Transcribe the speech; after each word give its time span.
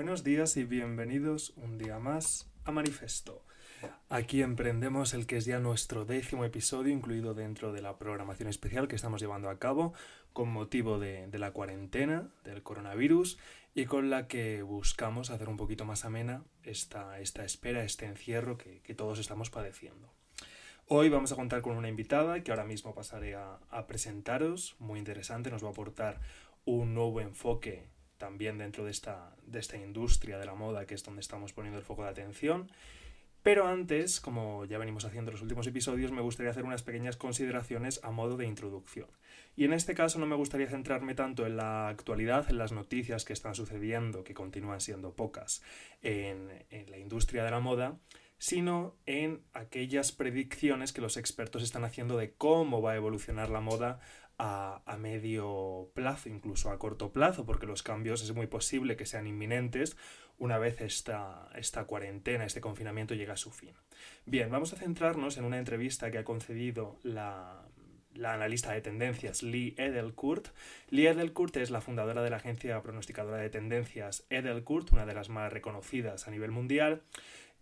Buenos 0.00 0.24
días 0.24 0.56
y 0.56 0.64
bienvenidos 0.64 1.52
un 1.58 1.76
día 1.76 1.98
más 1.98 2.50
a 2.64 2.70
Manifesto. 2.72 3.44
Aquí 4.08 4.40
emprendemos 4.40 5.12
el 5.12 5.26
que 5.26 5.36
es 5.36 5.44
ya 5.44 5.58
nuestro 5.58 6.06
décimo 6.06 6.46
episodio 6.46 6.90
incluido 6.90 7.34
dentro 7.34 7.70
de 7.70 7.82
la 7.82 7.98
programación 7.98 8.48
especial 8.48 8.88
que 8.88 8.96
estamos 8.96 9.20
llevando 9.20 9.50
a 9.50 9.58
cabo 9.58 9.92
con 10.32 10.48
motivo 10.48 10.98
de, 10.98 11.28
la 11.34 11.50
cuarentena 11.50 12.30
del 12.44 12.62
coronavirus 12.62 13.36
y 13.74 13.84
con 13.84 14.08
la 14.08 14.26
que 14.26 14.62
buscamos 14.62 15.28
hacer 15.28 15.50
un 15.50 15.58
poquito 15.58 15.84
más 15.84 16.06
amena 16.06 16.44
esta, 16.62 17.20
esta 17.20 17.44
espera, 17.44 17.84
este 17.84 18.06
encierro 18.06 18.56
que, 18.56 18.80
todos 18.94 19.18
estamos 19.18 19.50
padeciendo. 19.50 20.10
Hoy 20.86 21.10
vamos 21.10 21.30
a 21.30 21.36
contar 21.36 21.60
con 21.60 21.76
una 21.76 21.90
invitada 21.90 22.42
que 22.42 22.52
ahora 22.52 22.64
mismo 22.64 22.94
pasaré 22.94 23.34
a, 23.34 23.58
a 23.68 23.86
presentaros, 23.86 24.76
muy 24.78 24.98
interesante, 24.98 25.50
nos 25.50 25.62
va 25.62 25.68
a 25.68 25.72
aportar 25.72 26.20
un 26.64 26.94
nuevo 26.94 27.20
enfoque 27.20 27.99
también 28.20 28.58
dentro 28.58 28.84
de 28.84 28.92
esta, 28.92 29.34
de 29.44 29.58
esta 29.58 29.76
industria 29.76 30.38
de 30.38 30.46
la 30.46 30.54
moda, 30.54 30.86
que 30.86 30.94
es 30.94 31.02
donde 31.02 31.22
estamos 31.22 31.52
poniendo 31.52 31.78
el 31.78 31.84
foco 31.84 32.04
de 32.04 32.10
atención. 32.10 32.70
Pero 33.42 33.66
antes, 33.66 34.20
como 34.20 34.66
ya 34.66 34.76
venimos 34.76 35.06
haciendo 35.06 35.30
en 35.30 35.34
los 35.34 35.42
últimos 35.42 35.66
episodios, 35.66 36.12
me 36.12 36.20
gustaría 36.20 36.50
hacer 36.50 36.64
unas 36.64 36.82
pequeñas 36.82 37.16
consideraciones 37.16 37.98
a 38.04 38.10
modo 38.10 38.36
de 38.36 38.46
introducción. 38.46 39.08
Y 39.56 39.64
en 39.64 39.72
este 39.72 39.94
caso 39.94 40.18
no 40.18 40.26
me 40.26 40.36
gustaría 40.36 40.68
centrarme 40.68 41.14
tanto 41.14 41.46
en 41.46 41.56
la 41.56 41.88
actualidad, 41.88 42.50
en 42.50 42.58
las 42.58 42.70
noticias 42.70 43.24
que 43.24 43.32
están 43.32 43.54
sucediendo, 43.54 44.22
que 44.22 44.34
continúan 44.34 44.80
siendo 44.80 45.14
pocas, 45.14 45.62
en, 46.02 46.66
en 46.68 46.90
la 46.90 46.98
industria 46.98 47.42
de 47.42 47.50
la 47.50 47.60
moda, 47.60 47.98
sino 48.36 48.96
en 49.06 49.42
aquellas 49.54 50.12
predicciones 50.12 50.92
que 50.92 51.00
los 51.00 51.16
expertos 51.16 51.62
están 51.62 51.84
haciendo 51.84 52.18
de 52.18 52.34
cómo 52.34 52.82
va 52.82 52.92
a 52.92 52.96
evolucionar 52.96 53.48
la 53.48 53.60
moda 53.60 54.00
a, 54.42 54.96
medio 54.98 55.90
plazo, 55.94 56.28
incluso 56.28 56.70
a 56.70 56.78
corto 56.78 57.12
plazo, 57.12 57.44
porque 57.44 57.66
los 57.66 57.82
cambios 57.82 58.22
es 58.22 58.34
muy 58.34 58.46
posible 58.46 58.96
que 58.96 59.04
sean 59.04 59.26
inminentes 59.26 59.96
una 60.38 60.58
vez 60.58 60.80
esta, 60.80 61.50
esta 61.54 61.84
cuarentena, 61.84 62.46
este 62.46 62.62
confinamiento 62.62 63.14
llega 63.14 63.34
a 63.34 63.36
su 63.36 63.50
fin. 63.50 63.74
Bien, 64.24 64.50
vamos 64.50 64.72
a 64.72 64.76
centrarnos 64.76 65.36
en 65.36 65.44
una 65.44 65.58
entrevista 65.58 66.10
que 66.10 66.16
ha 66.16 66.24
concedido 66.24 66.98
la, 67.02 67.66
la 68.14 68.32
analista 68.32 68.72
de 68.72 68.80
tendencias 68.80 69.42
Lee 69.42 69.74
Edelkurt. 69.76 70.48
Lee 70.88 71.08
Edelkurt 71.08 71.56
es 71.58 71.70
la 71.70 71.82
fundadora 71.82 72.22
de 72.22 72.30
la 72.30 72.36
agencia 72.36 72.80
pronosticadora 72.82 73.36
de 73.36 73.50
tendencias 73.50 74.24
Edelkurt, 74.30 74.90
una 74.92 75.04
de 75.04 75.14
las 75.14 75.28
más 75.28 75.52
reconocidas 75.52 76.26
a 76.26 76.30
nivel 76.30 76.50
mundial, 76.50 77.02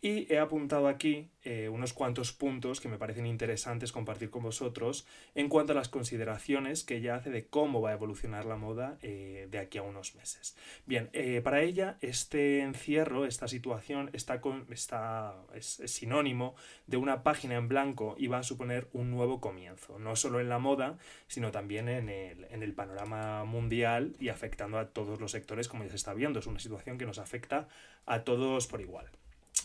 y 0.00 0.32
he 0.32 0.38
apuntado 0.38 0.88
aquí 0.88 1.30
eh, 1.42 1.68
unos 1.68 1.92
cuantos 1.92 2.32
puntos 2.32 2.80
que 2.80 2.88
me 2.88 2.98
parecen 2.98 3.26
interesantes 3.26 3.90
compartir 3.90 4.30
con 4.30 4.42
vosotros 4.42 5.06
en 5.34 5.48
cuanto 5.48 5.72
a 5.72 5.76
las 5.76 5.88
consideraciones 5.88 6.84
que 6.84 6.96
ella 6.96 7.16
hace 7.16 7.30
de 7.30 7.46
cómo 7.46 7.80
va 7.80 7.90
a 7.90 7.94
evolucionar 7.94 8.44
la 8.44 8.56
moda 8.56 8.98
eh, 9.02 9.48
de 9.50 9.58
aquí 9.58 9.78
a 9.78 9.82
unos 9.82 10.14
meses. 10.14 10.56
Bien, 10.86 11.10
eh, 11.12 11.40
para 11.42 11.62
ella 11.62 11.96
este 12.00 12.60
encierro, 12.60 13.24
esta 13.24 13.48
situación 13.48 14.10
está, 14.12 14.40
está 14.70 15.34
es, 15.54 15.82
sinónimo 15.86 16.54
de 16.86 16.96
una 16.96 17.22
página 17.22 17.56
en 17.56 17.68
blanco 17.68 18.14
y 18.18 18.28
va 18.28 18.38
a 18.38 18.42
suponer 18.44 18.88
un 18.92 19.10
nuevo 19.10 19.40
comienzo, 19.40 19.98
no 19.98 20.14
solo 20.14 20.40
en 20.40 20.48
la 20.48 20.58
moda, 20.58 20.98
sino 21.26 21.50
también 21.50 21.88
en 21.88 22.08
el, 22.08 22.44
en 22.50 22.62
el 22.62 22.72
panorama 22.72 23.44
mundial 23.44 24.14
y 24.20 24.28
afectando 24.28 24.78
a 24.78 24.90
todos 24.90 25.20
los 25.20 25.32
sectores 25.32 25.66
como 25.66 25.82
ya 25.82 25.90
se 25.90 25.96
está 25.96 26.14
viendo. 26.14 26.38
Es 26.38 26.46
una 26.46 26.60
situación 26.60 26.98
que 26.98 27.06
nos 27.06 27.18
afecta 27.18 27.68
a 28.06 28.22
todos 28.22 28.66
por 28.68 28.80
igual. 28.80 29.10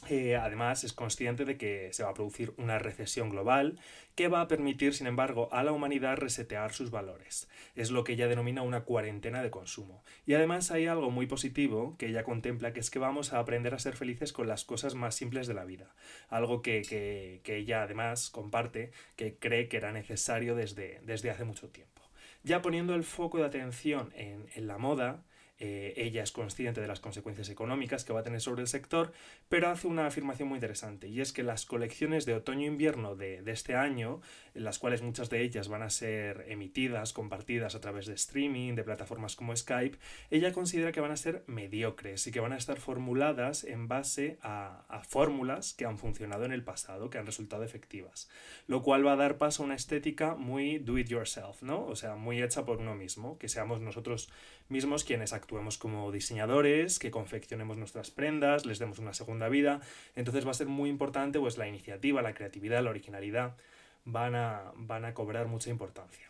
Eh, 0.09 0.35
además, 0.35 0.83
es 0.83 0.93
consciente 0.93 1.45
de 1.45 1.57
que 1.57 1.91
se 1.93 2.03
va 2.03 2.09
a 2.09 2.13
producir 2.13 2.53
una 2.57 2.79
recesión 2.79 3.29
global 3.29 3.79
que 4.15 4.27
va 4.27 4.41
a 4.41 4.47
permitir, 4.47 4.93
sin 4.93 5.07
embargo, 5.07 5.49
a 5.51 5.63
la 5.63 5.71
humanidad 5.71 6.17
resetear 6.17 6.73
sus 6.73 6.91
valores. 6.91 7.49
Es 7.75 7.89
lo 7.89 8.03
que 8.03 8.13
ella 8.13 8.27
denomina 8.27 8.61
una 8.61 8.81
cuarentena 8.81 9.41
de 9.41 9.49
consumo. 9.49 10.03
Y 10.25 10.33
además 10.33 10.71
hay 10.71 10.87
algo 10.87 11.09
muy 11.09 11.25
positivo 11.25 11.95
que 11.97 12.07
ella 12.07 12.23
contempla, 12.23 12.73
que 12.73 12.79
es 12.79 12.89
que 12.89 12.99
vamos 12.99 13.33
a 13.33 13.39
aprender 13.39 13.73
a 13.73 13.79
ser 13.79 13.95
felices 13.95 14.33
con 14.33 14.47
las 14.47 14.65
cosas 14.65 14.93
más 14.95 15.15
simples 15.15 15.47
de 15.47 15.53
la 15.53 15.65
vida. 15.65 15.95
Algo 16.29 16.61
que, 16.61 17.41
ella 17.45 17.83
además 17.83 18.29
comparte, 18.29 18.91
que 19.15 19.37
cree 19.37 19.67
que 19.67 19.77
era 19.77 19.91
necesario 19.91 20.55
desde, 20.55 20.99
desde 21.03 21.31
hace 21.31 21.45
mucho 21.45 21.69
tiempo. 21.69 22.01
Ya 22.43 22.61
poniendo 22.61 22.93
el 22.93 23.03
foco 23.03 23.37
de 23.37 23.45
atención 23.45 24.11
en, 24.15 24.47
en 24.53 24.67
la 24.67 24.77
moda, 24.77 25.23
eh, 25.65 25.93
ella 25.95 26.23
es 26.23 26.33
consciente 26.33 26.81
de 26.81 26.89
las 26.89 26.99
consecuencias 26.99 27.47
económicas 27.47 28.03
que 28.03 28.11
va 28.11 28.19
a 28.19 28.23
tener 28.23 28.41
sobre 28.41 28.63
el 28.63 28.67
sector, 28.67 29.13
pero 29.47 29.69
hace 29.69 29.87
una 29.87 30.05
afirmación 30.05 30.49
muy 30.49 30.57
interesante, 30.57 31.07
y 31.07 31.21
es 31.21 31.31
que 31.31 31.41
las 31.41 31.65
colecciones 31.65 32.25
de 32.25 32.33
otoño-invierno 32.33 33.15
de, 33.15 33.41
de, 33.41 33.51
este 33.53 33.73
año, 33.73 34.19
en 34.55 34.65
las 34.65 34.77
cuales 34.77 35.01
muchas 35.01 35.29
de 35.29 35.41
ellas 35.41 35.69
van 35.69 35.81
a 35.81 35.89
ser 35.89 36.43
emitidas, 36.49 37.13
compartidas 37.13 37.75
a 37.75 37.79
través 37.79 38.07
de 38.07 38.13
streaming, 38.13 38.75
de 38.75 38.83
plataformas 38.83 39.37
como 39.37 39.55
Skype, 39.55 39.97
ella 40.31 40.51
considera 40.51 40.91
que 40.91 40.99
van 40.99 41.11
a 41.11 41.15
ser 41.15 41.45
mediocres 41.47 42.27
y 42.27 42.31
que 42.31 42.41
van 42.41 42.51
a 42.51 42.57
estar 42.57 42.77
formuladas 42.77 43.63
en 43.63 43.87
base 43.87 44.39
a, 44.41 44.83
a 44.89 45.05
fórmulas 45.05 45.73
que 45.75 45.85
han 45.85 45.97
funcionado 45.97 46.43
en 46.43 46.51
el 46.51 46.65
pasado, 46.65 47.09
que 47.09 47.19
han 47.19 47.25
resultado 47.25 47.63
efectivas, 47.63 48.29
lo 48.67 48.81
cual 48.81 49.07
va 49.07 49.13
a 49.13 49.15
dar 49.15 49.37
paso 49.37 49.63
a 49.63 49.65
una 49.67 49.75
estética 49.75 50.35
muy 50.35 50.79
do 50.79 50.97
it 50.97 51.07
yourself, 51.07 51.63
¿no? 51.63 51.85
O 51.85 51.95
sea, 51.95 52.17
muy 52.17 52.43
hecha 52.43 52.65
por 52.65 52.79
uno 52.79 52.95
mismo, 52.95 53.37
que 53.37 53.47
seamos 53.47 53.79
nosotros 53.79 54.29
mismos 54.67 55.05
quienes 55.05 55.31
actúan 55.31 55.52
actuemos 55.53 55.77
como 55.77 56.11
diseñadores, 56.11 56.97
que 56.97 57.11
confeccionemos 57.11 57.77
nuestras 57.77 58.09
prendas, 58.09 58.65
les 58.65 58.79
demos 58.79 58.97
una 58.97 59.13
segunda 59.13 59.49
vida. 59.49 59.81
Entonces 60.15 60.47
va 60.47 60.51
a 60.51 60.55
ser 60.55 60.65
muy 60.65 60.89
importante 60.89 61.39
pues 61.39 61.59
la 61.59 61.67
iniciativa, 61.67 62.23
la 62.23 62.33
creatividad, 62.33 62.83
la 62.83 62.89
originalidad 62.89 63.55
van 64.03 64.33
a, 64.33 64.71
van 64.75 65.05
a 65.05 65.13
cobrar 65.13 65.45
mucha 65.45 65.69
importancia. 65.69 66.27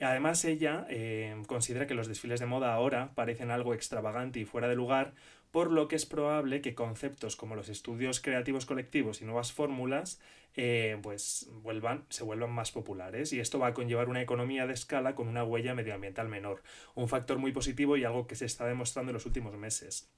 Además, 0.00 0.46
ella 0.46 0.86
eh, 0.88 1.42
considera 1.46 1.86
que 1.86 1.94
los 1.94 2.08
desfiles 2.08 2.40
de 2.40 2.46
moda 2.46 2.72
ahora 2.72 3.10
parecen 3.14 3.50
algo 3.50 3.74
extravagante 3.74 4.40
y 4.40 4.46
fuera 4.46 4.66
de 4.66 4.76
lugar, 4.76 5.12
por 5.54 5.70
lo 5.70 5.86
que 5.86 5.94
es 5.94 6.04
probable 6.04 6.60
que 6.60 6.74
conceptos 6.74 7.36
como 7.36 7.54
los 7.54 7.68
estudios 7.68 8.20
creativos 8.20 8.66
colectivos 8.66 9.22
y 9.22 9.24
nuevas 9.24 9.52
fórmulas 9.52 10.20
eh, 10.56 10.98
pues 11.00 11.48
vuelvan, 11.62 12.06
se 12.08 12.24
vuelvan 12.24 12.50
más 12.50 12.72
populares 12.72 13.32
y 13.32 13.38
esto 13.38 13.60
va 13.60 13.68
a 13.68 13.72
conllevar 13.72 14.08
una 14.08 14.20
economía 14.20 14.66
de 14.66 14.74
escala 14.74 15.14
con 15.14 15.28
una 15.28 15.44
huella 15.44 15.76
medioambiental 15.76 16.28
menor, 16.28 16.64
un 16.96 17.06
factor 17.06 17.38
muy 17.38 17.52
positivo 17.52 17.96
y 17.96 18.02
algo 18.02 18.26
que 18.26 18.34
se 18.34 18.46
está 18.46 18.66
demostrando 18.66 19.10
en 19.10 19.14
los 19.14 19.26
últimos 19.26 19.56
meses 19.56 20.10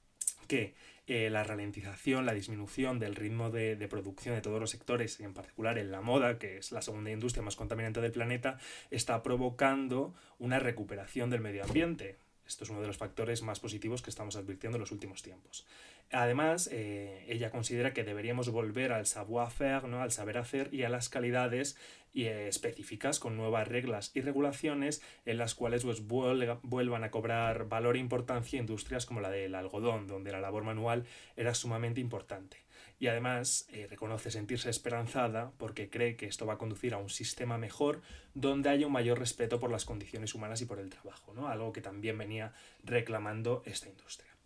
que 0.47 0.73
eh, 1.05 1.29
la 1.29 1.43
ralentización, 1.43 2.25
la 2.25 2.33
disminución 2.33 2.97
del 2.97 3.13
ritmo 3.13 3.51
de, 3.51 3.75
de, 3.75 3.87
producción 3.87 4.33
de 4.33 4.41
todos 4.41 4.59
los 4.59 4.71
sectores, 4.71 5.19
en 5.19 5.35
particular 5.35 5.77
en 5.77 5.91
la 5.91 6.01
moda, 6.01 6.39
que 6.39 6.57
es 6.57 6.71
la 6.71 6.81
segunda 6.81 7.11
industria 7.11 7.43
más 7.43 7.55
contaminante 7.55 8.01
del 8.01 8.11
planeta, 8.11 8.57
está 8.89 9.21
provocando 9.21 10.15
una 10.39 10.57
recuperación 10.57 11.29
del 11.29 11.41
medio 11.41 11.63
ambiente. 11.63 12.17
Esto 12.47 12.63
es 12.63 12.69
uno 12.69 12.81
de 12.81 12.87
los 12.87 12.97
factores 12.97 13.41
más 13.41 13.59
positivos 13.59 14.01
que 14.01 14.09
estamos 14.09 14.35
advirtiendo 14.35 14.77
en 14.77 14.81
los 14.81 14.91
últimos 14.91 15.21
tiempos. 15.21 15.65
Además, 16.11 16.69
eh, 16.71 17.25
ella 17.27 17.51
considera 17.51 17.93
que 17.93 18.03
deberíamos 18.03 18.49
volver 18.49 18.93
al 18.93 19.05
savoir-faire, 19.05 19.87
¿no? 19.87 20.01
al 20.01 20.11
saber 20.11 20.37
hacer 20.37 20.73
y 20.73 20.83
a 20.83 20.89
las 20.89 21.09
calidades 21.09 21.75
eh, 22.15 22.47
específicas 22.47 23.19
con 23.19 23.35
nuevas 23.35 23.67
reglas 23.67 24.11
y 24.15 24.21
regulaciones 24.21 25.01
en 25.25 25.37
las 25.37 25.53
cuales 25.53 25.83
pues, 25.83 26.07
vuelvan 26.07 27.03
a 27.03 27.11
cobrar 27.11 27.67
valor 27.67 27.97
e 27.97 27.99
importancia 27.99 28.59
industrias 28.59 29.05
como 29.05 29.19
la 29.19 29.29
del 29.29 29.53
algodón, 29.53 30.07
donde 30.07 30.31
la 30.31 30.39
labor 30.39 30.63
manual 30.63 31.05
era 31.35 31.53
sumamente 31.53 31.99
importante. 31.99 32.66
Y 32.99 33.07
además 33.07 33.67
eh, 33.71 33.87
reconoce 33.87 34.31
sentirse 34.31 34.69
esperanzada 34.69 35.51
porque 35.57 35.89
cree 35.89 36.15
que 36.15 36.25
esto 36.25 36.45
va 36.45 36.53
a 36.53 36.57
conducir 36.57 36.93
a 36.93 36.97
un 36.97 37.09
sistema 37.09 37.57
mejor 37.57 38.01
donde 38.33 38.69
haya 38.69 38.87
un 38.87 38.93
mayor 38.93 39.19
respeto 39.19 39.59
por 39.59 39.71
las 39.71 39.85
condiciones 39.85 40.33
humanas 40.33 40.61
y 40.61 40.65
por 40.65 40.79
el 40.79 40.89
trabajo, 40.89 41.33
¿no? 41.33 41.47
algo 41.47 41.71
que 41.71 41.81
también 41.81 42.17
venía 42.17 42.53
reclamando 42.83 43.61
esta 43.65 43.87
industria. 43.87 44.37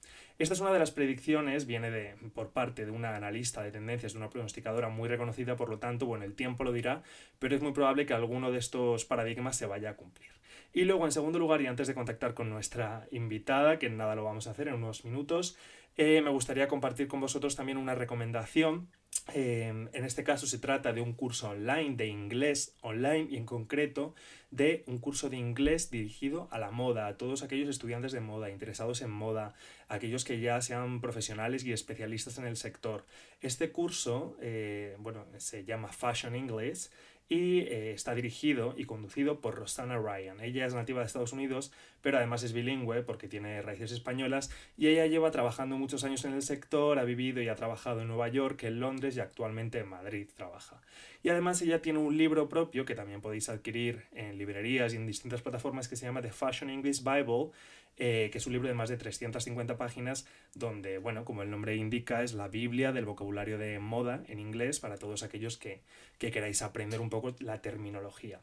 Esta 0.41 0.55
es 0.55 0.59
una 0.59 0.73
de 0.73 0.79
las 0.79 0.89
predicciones, 0.89 1.67
viene 1.67 1.91
de, 1.91 2.15
por 2.33 2.49
parte 2.49 2.83
de 2.83 2.89
una 2.89 3.15
analista 3.15 3.61
de 3.61 3.71
tendencias, 3.71 4.13
de 4.13 4.17
una 4.17 4.31
pronosticadora 4.31 4.89
muy 4.89 5.07
reconocida, 5.07 5.55
por 5.55 5.69
lo 5.69 5.77
tanto, 5.77 6.07
bueno, 6.07 6.25
el 6.25 6.33
tiempo 6.33 6.63
lo 6.63 6.73
dirá, 6.73 7.03
pero 7.37 7.55
es 7.55 7.61
muy 7.61 7.73
probable 7.73 8.07
que 8.07 8.15
alguno 8.15 8.51
de 8.51 8.57
estos 8.57 9.05
paradigmas 9.05 9.55
se 9.55 9.67
vaya 9.67 9.91
a 9.91 9.95
cumplir. 9.95 10.31
Y 10.73 10.85
luego, 10.85 11.05
en 11.05 11.11
segundo 11.11 11.37
lugar, 11.37 11.61
y 11.61 11.67
antes 11.67 11.87
de 11.87 11.93
contactar 11.93 12.33
con 12.33 12.49
nuestra 12.49 13.07
invitada, 13.11 13.77
que 13.77 13.91
nada 13.91 14.15
lo 14.15 14.23
vamos 14.23 14.47
a 14.47 14.51
hacer 14.51 14.69
en 14.69 14.75
unos 14.75 15.05
minutos, 15.05 15.57
eh, 15.97 16.21
me 16.21 16.29
gustaría 16.29 16.67
compartir 16.67 17.07
con 17.07 17.19
vosotros 17.19 17.55
también 17.55 17.77
una 17.77 17.95
recomendación 17.95 18.89
Em, 19.33 19.87
en 19.93 20.03
este 20.03 20.23
caso 20.23 20.47
se 20.47 20.57
trata 20.57 20.93
de 20.93 21.01
un 21.01 21.13
curso 21.13 21.49
online 21.49 21.95
de 21.95 22.07
inglés 22.07 22.75
online 22.81 23.27
y 23.29 23.37
en 23.37 23.45
concreto 23.45 24.15
de 24.49 24.83
un 24.87 24.97
curso 24.97 25.29
de 25.29 25.37
inglés 25.37 25.91
dirigido 25.91 26.47
a 26.51 26.59
la 26.59 26.71
moda, 26.71 27.07
a 27.07 27.17
todos 27.17 27.43
aquellos 27.43 27.69
estudiantes 27.69 28.11
de 28.11 28.19
moda, 28.19 28.49
interesados 28.49 29.01
en 29.01 29.11
moda, 29.11 29.53
aquellos 29.87 30.25
que 30.25 30.39
ya 30.39 30.59
sean 30.61 31.01
profesionales 31.01 31.63
y 31.63 31.71
especialistas 31.71 32.39
en 32.39 32.45
el 32.45 32.57
sector. 32.57 33.05
Este 33.41 33.71
curso, 33.71 34.35
eh, 34.41 34.97
bueno, 34.99 35.25
se 35.37 35.63
llama 35.65 35.89
Fashion 35.89 36.35
English 36.35 36.89
y 37.29 37.59
eh, 37.59 37.93
está 37.93 38.13
dirigido 38.13 38.73
y 38.77 38.85
conducido 38.85 39.39
por 39.39 39.55
Rosanna 39.55 39.97
Ryan. 39.97 40.41
Ella 40.41 40.65
es 40.65 40.73
nativa 40.73 40.99
de 40.99 41.05
Estados 41.05 41.33
Unidos, 41.33 41.71
pero 42.01 42.17
además 42.17 42.43
es 42.43 42.53
bilingüe 42.53 43.03
porque 43.03 43.27
tiene 43.27 43.61
raíces 43.61 43.91
españolas 43.91 44.51
y 44.77 44.87
ella 44.87 45.05
lleva 45.05 45.31
trabajando 45.31 45.77
muchos 45.77 46.03
años 46.03 46.25
en 46.25 46.33
el 46.33 46.41
sector, 46.41 46.99
ha 46.99 47.03
vivido 47.03 47.41
y 47.41 47.47
ha 47.47 47.55
trabajado 47.55 48.01
en 48.01 48.07
Nueva 48.09 48.27
York, 48.27 48.63
en 48.63 48.79
Londres 48.79 49.15
y 49.15 49.21
actualmente 49.21 49.79
en 49.79 49.87
Madrid 49.87 50.27
trabaja. 50.35 50.81
Y 51.23 51.29
además 51.29 51.61
ella 51.61 51.81
tiene 51.81 51.99
un 51.99 52.17
libro 52.17 52.49
propio 52.49 52.83
que 52.83 52.95
también 52.95 53.21
podéis 53.21 53.47
adquirir 53.49 54.03
en 54.11 54.37
librerías 54.37 54.93
y 54.93 54.97
en 54.97 55.07
distintas 55.07 55.41
plataformas 55.41 55.87
que 55.87 55.95
se 55.95 56.05
llama 56.05 56.21
The 56.21 56.31
Fashion 56.31 56.69
English 56.69 57.03
Bible, 57.03 57.51
eh, 57.97 58.29
que 58.31 58.37
es 58.37 58.47
un 58.47 58.53
libro 58.53 58.67
de 58.67 58.73
más 58.73 58.89
de 58.89 58.97
350 58.97 59.77
páginas 59.77 60.25
donde, 60.55 60.97
bueno, 60.97 61.25
como 61.25 61.43
el 61.43 61.51
nombre 61.51 61.75
indica, 61.75 62.23
es 62.23 62.33
la 62.33 62.47
Biblia 62.47 62.91
del 62.91 63.05
vocabulario 63.05 63.57
de 63.57 63.79
moda 63.79 64.23
en 64.27 64.39
inglés 64.39 64.79
para 64.79 64.97
todos 64.97 65.23
aquellos 65.23 65.57
que, 65.57 65.81
que 66.17 66.31
queráis 66.31 66.61
aprender 66.61 66.99
un 66.99 67.09
poco 67.09 67.35
la 67.39 67.61
terminología. 67.61 68.39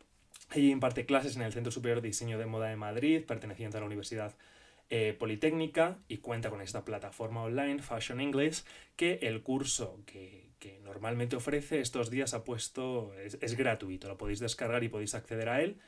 Ella 0.54 0.68
imparte 0.68 1.06
clases 1.06 1.36
en 1.36 1.42
el 1.42 1.52
Centro 1.52 1.72
Superior 1.72 2.00
de 2.00 2.08
Diseño 2.08 2.38
de 2.38 2.46
Moda 2.46 2.68
de 2.68 2.76
Madrid, 2.76 3.24
perteneciente 3.24 3.76
a 3.76 3.80
la 3.80 3.86
Universidad 3.86 4.34
eh, 4.90 5.14
Politécnica, 5.18 5.98
y 6.08 6.18
cuenta 6.18 6.50
con 6.50 6.62
esta 6.62 6.84
plataforma 6.84 7.42
online, 7.42 7.82
Fashion 7.82 8.20
English, 8.20 8.64
que 8.96 9.18
el 9.22 9.42
curso 9.42 10.00
que, 10.06 10.48
que 10.58 10.80
normalmente 10.80 11.36
ofrece 11.36 11.80
estos 11.80 12.10
días 12.10 12.32
ha 12.32 12.44
puesto, 12.44 13.12
es, 13.18 13.36
es 13.40 13.56
gratuito, 13.56 14.08
lo 14.08 14.16
podéis 14.16 14.40
descargar 14.40 14.84
y 14.84 14.88
podéis 14.88 15.14
acceder 15.14 15.48
a 15.48 15.62
él 15.62 15.78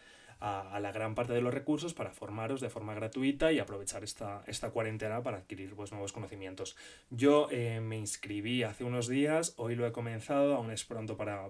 a, 0.41 0.81
la 0.81 0.91
gran 0.93 1.15
parte 1.15 1.33
de 1.33 1.43
los 1.43 1.53
recursos 1.53 1.95
para 1.95 2.11
formaros 2.11 2.61
de 2.61 2.71
forma 2.71 2.95
gratuita 2.95 3.53
y 3.53 3.59
aprovechar 3.59 4.03
esta, 4.05 4.43
esta 4.47 4.71
cuarentena 4.71 5.23
para 5.23 5.39
adquirir 5.39 5.75
pues, 5.75 5.93
nuevos 5.93 6.13
conocimientos. 6.13 6.77
Yo 7.11 7.49
eh, 7.51 7.81
me 7.81 7.99
inscribí 7.99 8.63
hace 8.63 8.85
unos 8.85 9.07
días, 9.07 9.55
hoy 9.57 9.75
lo 9.75 9.87
he 9.87 9.93
comenzado, 9.93 10.55
aún 10.57 10.71
es 10.71 10.85
pronto 10.85 11.17
para, 11.17 11.47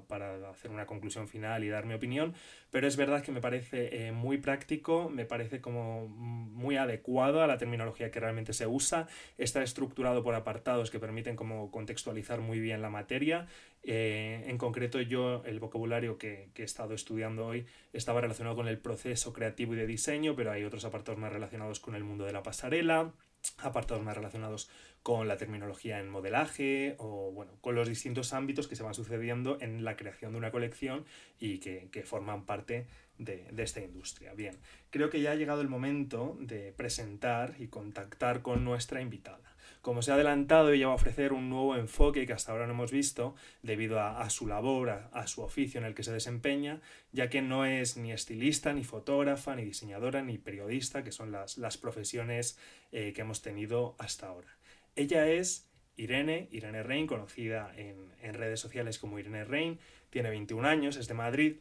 hacer 0.50 0.70
una 0.70 0.87
conclusión 0.87 1.28
final 1.28 1.62
y 1.62 1.69
dar 1.69 1.87
mi 1.87 1.94
opinión, 1.94 2.34
pero 2.70 2.88
es 2.88 2.96
verdad 2.96 3.22
que 3.22 3.32
me 3.32 3.40
parece 3.40 4.06
eh, 4.06 4.12
muy 4.12 4.38
práctico, 4.38 5.08
me 5.08 5.25
parece 5.25 5.60
como 5.60 6.08
muy 6.08 6.76
adecuado 6.76 7.43
a 7.43 7.46
la 7.46 7.58
terminología 7.58 8.10
que 8.10 8.20
realmente 8.20 8.52
se 8.52 8.66
usa, 8.66 9.06
está 9.38 9.62
estructurado 9.62 10.22
por 10.22 10.34
apartados 10.34 10.90
que 10.90 10.98
permiten 10.98 11.36
como 11.36 11.70
contextualizar 11.70 12.40
muy 12.40 12.58
bien 12.58 12.82
la 12.82 12.90
materia 12.90 13.46
eh, 13.82 14.44
en 14.47 14.59
concreto, 14.59 15.00
yo 15.00 15.43
el 15.44 15.59
vocabulario 15.59 16.19
que, 16.19 16.50
he 16.55 16.62
estado 16.62 16.94
estudiando 16.94 17.47
hoy 17.47 17.67
estaba 17.93 18.21
relacionado 18.21 18.56
con 18.56 18.69
el 18.69 18.79
proceso 18.79 19.32
creativo 19.32 19.75
y 19.75 19.77
de 19.77 19.87
diseño, 19.87 20.37
pero 20.37 20.53
hay 20.53 20.65
otros 20.65 20.85
apartados 20.85 21.19
más 21.19 21.32
relacionados 21.32 21.81
con 21.81 21.94
el 21.94 22.05
mundo 22.05 22.25
de 22.25 22.32
la 22.32 22.43
pasarela, 22.43 23.12
apartados 23.59 24.03
más 24.03 24.15
relacionados 24.15 24.69
con 25.03 25.29
la 25.29 25.38
terminología 25.38 25.99
en 25.99 26.11
modelaje 26.11 26.94
o 26.99 27.32
bueno, 27.32 27.53
con 27.62 27.75
los 27.75 27.88
distintos 27.88 28.35
ámbitos 28.35 28.69
que 28.69 28.77
se 28.77 28.82
van 28.82 28.93
sucediendo 28.93 29.56
en 29.62 29.82
la 29.82 29.97
creación 29.97 30.32
de 30.32 30.38
una 30.38 30.50
colección 30.50 31.06
y 31.38 31.59
que, 31.59 31.88
que 31.91 32.03
forman 32.03 32.44
parte 32.44 32.87
de, 33.17 33.47
de, 33.50 33.62
esta 33.62 33.81
industria. 33.81 34.35
Bien, 34.35 34.59
creo 34.91 35.09
que 35.09 35.23
ya 35.23 35.32
ha 35.32 35.37
llegado 35.37 35.62
el 35.62 35.69
momento 35.69 36.37
de 36.41 36.73
presentar 36.73 37.55
y 37.59 37.69
contactar 37.69 38.43
con 38.43 38.62
nuestra 38.62 39.00
invitada. 39.00 39.56
Como 39.81 40.03
se 40.03 40.11
ha 40.11 40.15
adelantado, 40.15 40.73
ella 40.73 40.88
va 40.88 40.93
a 40.93 40.97
ofrecer 40.97 41.32
un 41.32 41.49
nuevo 41.49 41.75
enfoque 41.75 42.27
que 42.27 42.35
hasta 42.35 42.53
ahora 42.53 42.67
no 42.67 42.75
hemos 42.75 42.93
visto, 42.93 43.35
debido 43.62 43.99
a, 44.00 44.29
su 44.29 44.47
labor, 44.47 44.91
a, 44.91 45.27
su 45.27 45.43
oficio 45.43 45.81
en 45.81 45.87
el 45.87 45.94
que 45.94 46.03
se 46.03 46.12
desempeña, 46.12 46.82
ya 47.12 47.31
que 47.31 47.41
no 47.41 47.65
es 47.65 47.97
ni 47.97 48.12
estilista, 48.12 48.75
ni 48.75 48.85
fotógrafa, 48.85 49.56
ni 49.56 49.65
diseñadora, 49.65 50.21
ni 50.21 50.37
periodista, 50.37 51.03
que 51.03 51.12
son 51.12 51.32
las, 51.32 51.79
profesiones 51.79 52.59
eh, 52.93 53.15
que 53.15 53.23
hemos 53.23 53.41
tenido 53.41 53.97
hasta 53.99 54.27
ahora. 54.27 54.59
Ella 54.97 55.27
es 55.29 55.71
Irene, 55.97 56.49
Irene 56.50 56.82
Rein, 56.82 57.06
conocida 57.06 57.73
en, 57.75 58.12
en 58.21 58.35
redes 58.35 58.61
sociales 58.61 58.99
como 58.99 59.19
Irene 59.19 59.44
Rein, 59.44 59.79
tiene 60.11 60.29
21 60.29 60.69
años, 60.69 60.97
es 60.97 61.09
de 61.09 61.15
Madrid, 61.15 61.56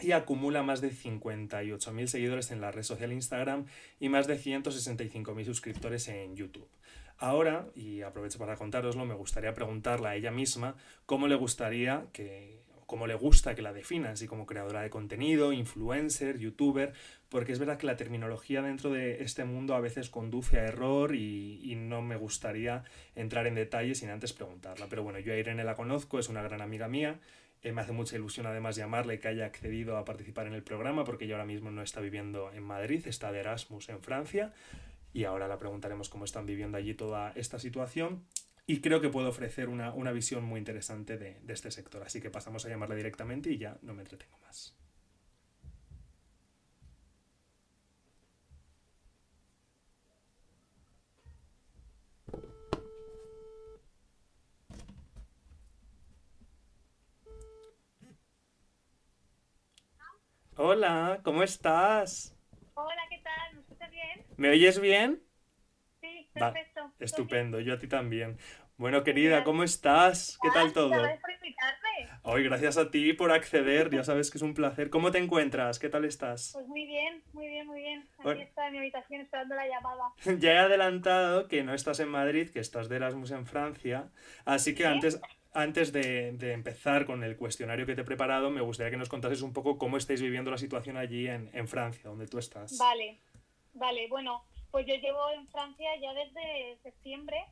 y 0.00 0.12
acumula 0.12 0.62
más 0.62 0.80
de 0.80 0.90
58.000 0.90 2.06
seguidores 2.06 2.50
en 2.50 2.60
la 2.60 2.70
red 2.70 2.82
social 2.82 3.12
Instagram 3.12 3.66
y 4.00 4.08
más 4.08 4.26
de 4.26 4.38
165.000 4.38 5.44
suscriptores 5.44 6.08
en 6.08 6.36
YouTube. 6.36 6.68
Ahora, 7.18 7.66
y 7.74 8.02
aprovecho 8.02 8.38
para 8.38 8.56
contároslo, 8.56 9.04
me 9.04 9.14
gustaría 9.14 9.52
preguntarle 9.52 10.08
a 10.08 10.14
ella 10.14 10.30
misma 10.30 10.76
cómo 11.04 11.26
le 11.26 11.34
gustaría 11.34 12.06
que 12.12 12.58
cómo 12.88 13.06
le 13.06 13.16
gusta 13.16 13.54
que 13.54 13.60
la 13.60 13.74
definan, 13.74 14.12
así 14.12 14.26
como 14.26 14.46
creadora 14.46 14.80
de 14.80 14.88
contenido, 14.88 15.52
influencer, 15.52 16.38
youtuber, 16.38 16.94
porque 17.28 17.52
es 17.52 17.58
verdad 17.58 17.76
que 17.76 17.84
la 17.84 17.96
terminología 17.96 18.62
dentro 18.62 18.88
de 18.88 19.22
este 19.22 19.44
mundo 19.44 19.74
a 19.74 19.80
veces 19.80 20.08
conduce 20.08 20.58
a 20.58 20.64
error 20.64 21.14
y, 21.14 21.74
no 21.76 22.00
me 22.00 22.16
gustaría 22.16 22.84
entrar 23.14 23.46
en 23.46 23.56
detalles 23.56 23.98
sin 23.98 24.08
antes 24.08 24.32
preguntarla. 24.32 24.86
Pero 24.88 25.02
bueno, 25.02 25.18
yo 25.18 25.34
a 25.34 25.36
Irene 25.36 25.64
la 25.64 25.74
conozco, 25.74 26.18
es 26.18 26.30
una 26.30 26.40
gran 26.40 26.62
amiga 26.62 26.88
mía, 26.88 27.20
eh, 27.62 27.72
me 27.72 27.82
hace 27.82 27.92
mucha 27.92 28.16
ilusión 28.16 28.46
además 28.46 28.76
llamarle 28.76 29.18
que 29.18 29.28
haya 29.28 29.44
accedido 29.44 29.98
a 29.98 30.06
participar 30.06 30.46
en 30.46 30.54
el 30.54 30.62
programa 30.62 31.04
porque 31.04 31.26
ella 31.26 31.34
ahora 31.34 31.44
mismo 31.44 31.70
no 31.70 31.82
está 31.82 32.00
viviendo 32.00 32.50
en 32.54 32.62
Madrid, 32.62 33.06
está 33.06 33.32
de 33.32 33.40
Erasmus 33.40 33.90
en 33.90 34.00
Francia 34.00 34.54
y 35.18 35.24
ahora 35.24 35.48
la 35.48 35.58
preguntaremos 35.58 36.08
cómo 36.08 36.24
están 36.24 36.46
viviendo 36.46 36.78
allí 36.78 36.94
toda 36.94 37.32
esta 37.32 37.58
situación. 37.58 38.24
Y 38.66 38.80
creo 38.80 39.00
que 39.00 39.08
puedo 39.08 39.28
ofrecer 39.28 39.68
una, 39.68 40.12
visión 40.12 40.44
muy 40.44 40.60
interesante 40.60 41.18
de, 41.18 41.40
de 41.40 41.52
este 41.52 41.72
sector. 41.72 42.04
Así 42.04 42.20
que 42.20 42.30
pasamos 42.30 42.64
a 42.64 42.68
llamarla 42.68 42.94
directamente 42.94 43.50
y 43.50 43.58
ya 43.58 43.76
no 43.82 43.94
me 43.94 44.02
entretengo 44.02 44.38
más. 44.38 44.76
Hola, 60.54 61.20
¿cómo 61.24 61.42
estás? 61.42 62.36
Hola, 62.74 63.02
¿qué 63.10 63.18
tal? 63.18 63.54
¿Me 63.54 63.60
escuchas 63.62 63.90
bien? 63.90 64.27
¿Me 64.38 64.50
oyes 64.50 64.78
bien? 64.78 65.20
Sí, 66.00 66.30
perfecto. 66.32 66.92
estupendo, 67.00 67.58
yo 67.58 67.74
a 67.74 67.78
ti 67.78 67.88
también. 67.88 68.38
Bueno, 68.76 69.02
querida, 69.02 69.42
¿cómo 69.42 69.64
estás? 69.64 70.38
¿Qué 70.40 70.48
tal 70.54 70.72
todo? 70.72 70.90
Gracias 70.90 71.20
por 71.20 71.30
invitarme. 71.32 72.20
Hoy, 72.22 72.44
gracias 72.44 72.78
a 72.78 72.88
ti 72.92 73.14
por 73.14 73.32
acceder, 73.32 73.90
ya 73.90 74.04
sabes 74.04 74.30
que 74.30 74.38
es 74.38 74.42
un 74.42 74.54
placer. 74.54 74.90
¿Cómo 74.90 75.10
te 75.10 75.18
encuentras? 75.18 75.80
¿Qué 75.80 75.88
tal 75.88 76.04
estás? 76.04 76.52
Pues 76.52 76.68
muy 76.68 76.86
bien, 76.86 77.20
muy 77.32 77.48
bien, 77.48 77.66
muy 77.66 77.80
bien. 77.80 78.08
Aquí 78.24 78.42
está 78.42 78.68
en 78.68 78.74
mi 78.74 78.78
habitación 78.78 79.22
esperando 79.22 79.56
la 79.56 79.66
llamada. 79.66 80.04
ya 80.38 80.52
he 80.52 80.58
adelantado 80.58 81.48
que 81.48 81.64
no 81.64 81.74
estás 81.74 81.98
en 81.98 82.08
Madrid, 82.08 82.50
que 82.50 82.60
estás 82.60 82.88
de 82.88 82.94
Erasmus 82.94 83.32
en 83.32 83.44
Francia, 83.44 84.08
así 84.44 84.72
que 84.76 84.86
antes, 84.86 85.20
antes 85.52 85.92
de, 85.92 86.30
de, 86.34 86.52
empezar 86.52 87.06
con 87.06 87.24
el 87.24 87.36
cuestionario 87.36 87.86
que 87.86 87.96
te 87.96 88.02
he 88.02 88.04
preparado, 88.04 88.50
me 88.50 88.60
gustaría 88.60 88.92
que 88.92 88.98
nos 88.98 89.08
contases 89.08 89.42
un 89.42 89.52
poco 89.52 89.78
cómo 89.78 89.96
estáis 89.96 90.22
viviendo 90.22 90.52
la 90.52 90.58
situación 90.58 90.96
allí 90.96 91.26
en, 91.26 91.50
en 91.54 91.66
Francia, 91.66 92.02
donde 92.04 92.28
tú 92.28 92.38
estás. 92.38 92.78
Vale, 92.78 93.18
vale, 93.74 94.08
bueno, 94.08 94.44
pues 94.70 94.86
yo 94.86 94.94
llevo 94.96 95.30
en 95.30 95.48
Francia 95.48 95.96
ya 96.00 96.12
desde 96.14 96.78
septiembre 96.82 97.46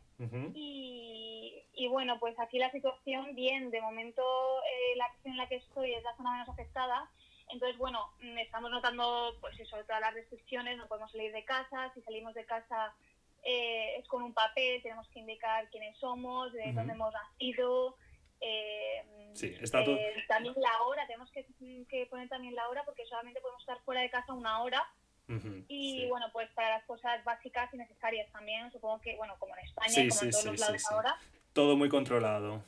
y, 0.55 1.63
y, 1.75 1.89
bueno, 1.89 2.19
pues 2.19 2.39
aquí 2.39 2.59
la 2.59 2.71
situación 2.71 3.35
bien, 3.35 3.71
de 3.71 3.81
momento 3.81 4.23
eh, 4.23 4.97
la 4.97 5.09
región 5.09 5.33
en 5.33 5.39
la 5.39 5.49
que 5.49 5.57
estoy 5.57 5.93
es 5.93 6.03
la 6.03 6.17
zona 6.17 6.33
menos 6.33 6.49
afectada, 6.49 7.11
entonces 7.49 7.79
bueno, 7.79 8.01
estamos 8.39 8.71
notando 8.71 9.37
pues 9.41 9.59
eso, 9.61 9.77
todas 9.85 10.01
las 10.01 10.15
restricciones, 10.15 10.77
no 10.77 10.89
podemos 10.89 11.13
salir 11.13 11.33
de 11.33 11.45
casa, 11.45 11.93
si 11.95 12.01
salimos 12.03 12.35
de 12.35 12.45
casa 12.45 12.95
eh, 13.49 13.99
es 13.99 14.09
con 14.09 14.23
un 14.23 14.35
papel, 14.35 14.83
tenemos 14.83 15.09
que 15.09 15.21
indicar 15.21 15.69
quiénes 15.71 15.97
somos, 15.99 16.53
de 16.53 16.73
dónde 16.73 16.95
hemos 16.95 17.15
nacido. 17.15 17.97
Eh, 18.41 19.31
sí, 19.35 19.57
está 19.61 19.85
todo... 19.85 19.95
Eh, 19.95 20.25
también 20.27 20.55
la 20.57 20.83
hora, 20.83 21.07
tenemos 21.07 21.31
que, 21.31 21.47
que, 21.89 22.07
poner 22.07 22.29
también 22.29 22.57
la 22.57 22.69
hora 22.69 22.85
porque 22.85 23.07
solamente 23.07 23.41
podemos 23.41 23.63
estar 23.63 23.79
fuera 23.83 24.01
de 24.01 24.11
casa 24.11 24.33
una 24.33 24.63
hora. 24.63 24.83
Y 25.29 26.09
bueno, 26.09 26.27
pues 26.33 26.49
para 26.53 26.71
las 26.71 26.85
cosas 26.85 27.25
básicas 27.25 27.73
y 27.75 27.77
necesarias 27.77 28.31
también, 28.33 28.71
supongo 28.71 29.01
que, 29.01 29.17
bueno, 29.17 29.35
como 29.39 29.55
en 29.57 29.65
España, 29.65 30.09
como 30.09 30.23
en 30.23 30.31
todos 30.31 30.45
los 30.45 30.61
lados 30.61 30.85
ahora. 30.91 31.17
Todo 31.53 31.77
muy 31.77 31.89
controlado. 31.89 32.63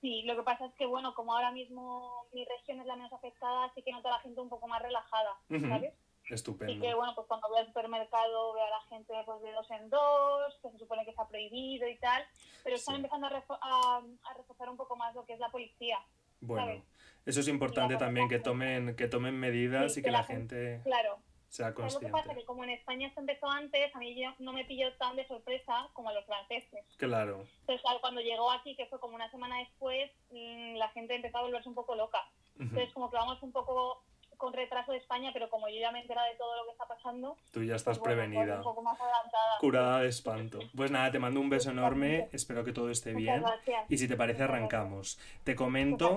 Sí, 0.00 0.22
lo 0.22 0.34
que 0.34 0.42
pasa 0.42 0.66
es 0.66 0.72
que, 0.74 0.86
bueno, 0.86 1.14
como 1.14 1.34
ahora 1.34 1.52
mismo 1.52 2.26
mi 2.32 2.44
región 2.46 2.80
es 2.80 2.86
la 2.86 2.96
menos 2.96 3.12
afectada, 3.12 3.64
así 3.64 3.82
que 3.82 3.92
noto 3.92 4.08
a 4.08 4.12
la 4.12 4.20
gente 4.20 4.40
un 4.40 4.48
poco 4.48 4.66
más 4.66 4.80
relajada, 4.80 5.36
¿sabes? 5.48 5.92
Estupendo. 6.24 6.72
Y 6.72 6.80
que, 6.80 6.94
bueno, 6.94 7.14
pues 7.14 7.26
cuando 7.26 7.48
voy 7.48 7.58
al 7.58 7.66
supermercado 7.66 8.54
veo 8.54 8.64
a 8.64 8.70
la 8.70 8.80
gente 8.88 9.12
pues, 9.26 9.42
de 9.42 9.52
dos 9.52 9.70
en 9.70 9.90
dos, 9.90 10.58
que 10.62 10.70
se 10.70 10.78
supone 10.78 11.04
que 11.04 11.10
está 11.10 11.26
prohibido 11.26 11.88
y 11.88 11.96
tal, 11.98 12.24
pero 12.62 12.76
están 12.76 12.96
empezando 12.96 13.26
a, 13.26 13.30
a, 13.30 14.34
reforzar 14.34 14.70
un 14.70 14.76
poco 14.76 14.96
más 14.96 15.14
lo 15.14 15.26
que 15.26 15.34
es 15.34 15.40
la 15.40 15.50
policía. 15.50 15.98
Bueno, 16.40 16.82
eso 17.26 17.40
es 17.40 17.48
importante 17.48 17.96
también, 17.96 18.28
que 18.28 18.38
tomen, 18.38 18.96
que 18.96 19.08
tomen 19.08 19.38
medidas 19.38 19.96
y 19.98 20.02
que, 20.02 20.10
la, 20.10 20.24
gente, 20.24 20.80
claro. 20.84 21.18
Sea 21.50 21.74
consciente. 21.74 22.08
Lo 22.08 22.16
que 22.16 22.22
pasa 22.22 22.34
que 22.38 22.44
como 22.44 22.62
en 22.64 22.70
España 22.70 23.12
se 23.12 23.20
empezó 23.20 23.50
antes, 23.50 23.94
a 23.94 23.98
mí 23.98 24.16
no 24.38 24.52
me 24.52 24.64
pilló 24.64 24.92
tan 24.94 25.16
de 25.16 25.26
sorpresa 25.26 25.88
como 25.92 26.08
a 26.08 26.12
los 26.12 26.24
franceses. 26.24 26.86
Claro. 26.96 27.44
Entonces, 27.60 27.84
cuando 28.00 28.20
llegó 28.20 28.50
aquí, 28.52 28.76
que 28.76 28.86
fue 28.86 29.00
como 29.00 29.16
una 29.16 29.30
semana 29.30 29.58
después, 29.58 30.10
mm, 30.30 30.76
la 30.76 30.88
gente 30.90 31.16
empezó 31.16 31.38
a 31.38 31.42
volverse 31.42 31.68
un 31.68 31.74
poco 31.74 31.94
loca. 31.96 32.24
Entonces, 32.58 32.92
como 32.92 33.10
que 33.10 33.16
vamos 33.16 33.42
un 33.42 33.52
poco 33.52 34.02
con 34.36 34.52
retraso 34.52 34.92
de 34.92 34.98
España, 34.98 35.30
pero 35.32 35.50
como 35.50 35.68
yo 35.68 35.80
ya 35.80 35.90
me 35.90 35.98
he 35.98 36.02
enterado 36.02 36.26
de 36.30 36.36
todo 36.36 36.56
lo 36.56 36.64
que 36.64 36.70
está 36.70 36.86
pasando. 36.86 37.36
Tú 37.52 37.62
ya 37.62 37.74
estás 37.74 37.98
pues 37.98 38.14
prevenida. 38.14 38.58
un 38.58 38.62
poco 38.62 38.82
más 38.82 38.98
adelantada. 38.98 39.58
Curada 39.58 40.00
de 40.00 40.08
espanto. 40.08 40.60
Pues 40.74 40.90
nada, 40.90 41.10
te 41.10 41.18
mando 41.18 41.40
un 41.40 41.50
beso 41.50 41.70
enorme, 41.70 42.28
espero 42.32 42.64
que 42.64 42.72
todo 42.72 42.90
esté 42.90 43.12
bien. 43.12 43.42
Y 43.88 43.98
si 43.98 44.08
te 44.08 44.16
parece, 44.16 44.44
arrancamos. 44.44 45.18
Te 45.44 45.56
comento. 45.56 46.16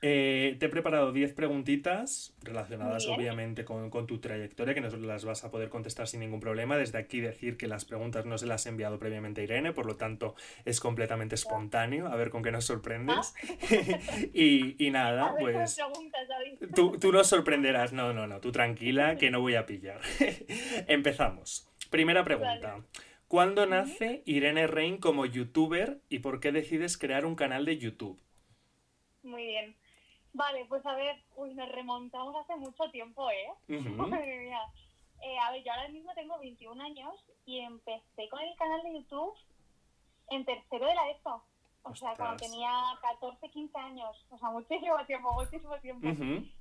Eh, 0.00 0.56
te 0.60 0.66
he 0.66 0.68
preparado 0.68 1.12
10 1.12 1.32
preguntitas 1.32 2.36
relacionadas 2.42 3.06
obviamente 3.06 3.64
con, 3.64 3.90
tu 4.06 4.18
trayectoria, 4.18 4.72
que 4.72 4.80
nos 4.80 4.96
las 4.98 5.24
vas 5.24 5.44
a 5.44 5.50
poder 5.50 5.70
contestar 5.70 6.06
sin 6.06 6.20
ningún 6.20 6.40
problema. 6.40 6.76
Desde 6.76 6.98
aquí 6.98 7.20
decir 7.20 7.56
que 7.56 7.66
las 7.66 7.84
preguntas 7.84 8.24
no 8.24 8.38
se 8.38 8.46
las 8.46 8.64
he 8.66 8.68
enviado 8.68 8.98
previamente 8.98 9.40
a 9.40 9.44
Irene, 9.44 9.72
por 9.72 9.86
lo 9.86 9.96
tanto 9.96 10.36
es 10.64 10.78
completamente 10.78 11.34
espontáneo, 11.34 12.06
a 12.06 12.16
ver 12.16 12.30
con 12.30 12.42
qué 12.42 12.52
nos 12.52 12.64
sorprendes. 12.64 13.34
Ah. 13.42 14.18
y, 14.32 14.90
nada, 14.90 15.34
pues... 15.38 15.76
Tú, 16.74 16.98
tú 16.98 17.12
nos 17.12 17.26
sorprenderás, 17.26 17.92
no, 17.92 18.12
no, 18.12 18.26
no, 18.26 18.40
tú 18.40 18.52
tranquila, 18.52 19.16
que 19.16 19.30
no 19.30 19.40
voy 19.40 19.56
a 19.56 19.66
pillar. 19.66 20.00
Empezamos. 20.86 21.68
Primera 21.90 22.22
pregunta. 22.22 22.84
¿Cuándo 23.26 23.66
nace 23.66 24.22
Irene 24.24 24.66
Rein 24.66 24.96
como 24.96 25.26
youtuber 25.26 26.00
y 26.08 26.20
por 26.20 26.40
qué 26.40 26.52
decides 26.52 26.96
crear 26.96 27.26
un 27.26 27.34
canal 27.34 27.64
de 27.64 27.76
YouTube? 27.78 28.18
Muy 29.22 29.44
bien. 29.44 29.76
Vale, 30.38 30.66
pues 30.66 30.86
a 30.86 30.94
ver, 30.94 31.20
uy, 31.34 31.52
nos 31.54 31.68
remontamos 31.68 32.36
hace 32.36 32.54
mucho 32.54 32.88
tiempo, 32.92 33.28
¿eh? 33.28 33.48
¿eh? 33.68 35.38
a 35.40 35.50
ver, 35.50 35.64
yo 35.64 35.72
ahora 35.72 35.88
mismo 35.88 36.14
tengo 36.14 36.38
21 36.38 36.80
años 36.80 37.12
y 37.44 37.58
empecé 37.58 38.28
con 38.30 38.40
el 38.40 38.54
canal 38.54 38.80
de 38.84 38.92
YouTube 38.94 39.34
en 40.28 40.44
tercero 40.44 40.86
de 40.86 40.94
la 40.94 41.10
ESO. 41.10 41.42
O 41.82 41.96
sea, 41.96 42.14
cuando 42.14 42.36
tenía 42.36 42.70
14, 43.02 43.50
15 43.50 43.78
años. 43.78 44.26
O 44.30 44.38
sea, 44.38 44.50
muchísimo 44.50 45.04
tiempo, 45.06 45.32
muchísimo 45.32 45.76
tiempo. 45.80 46.06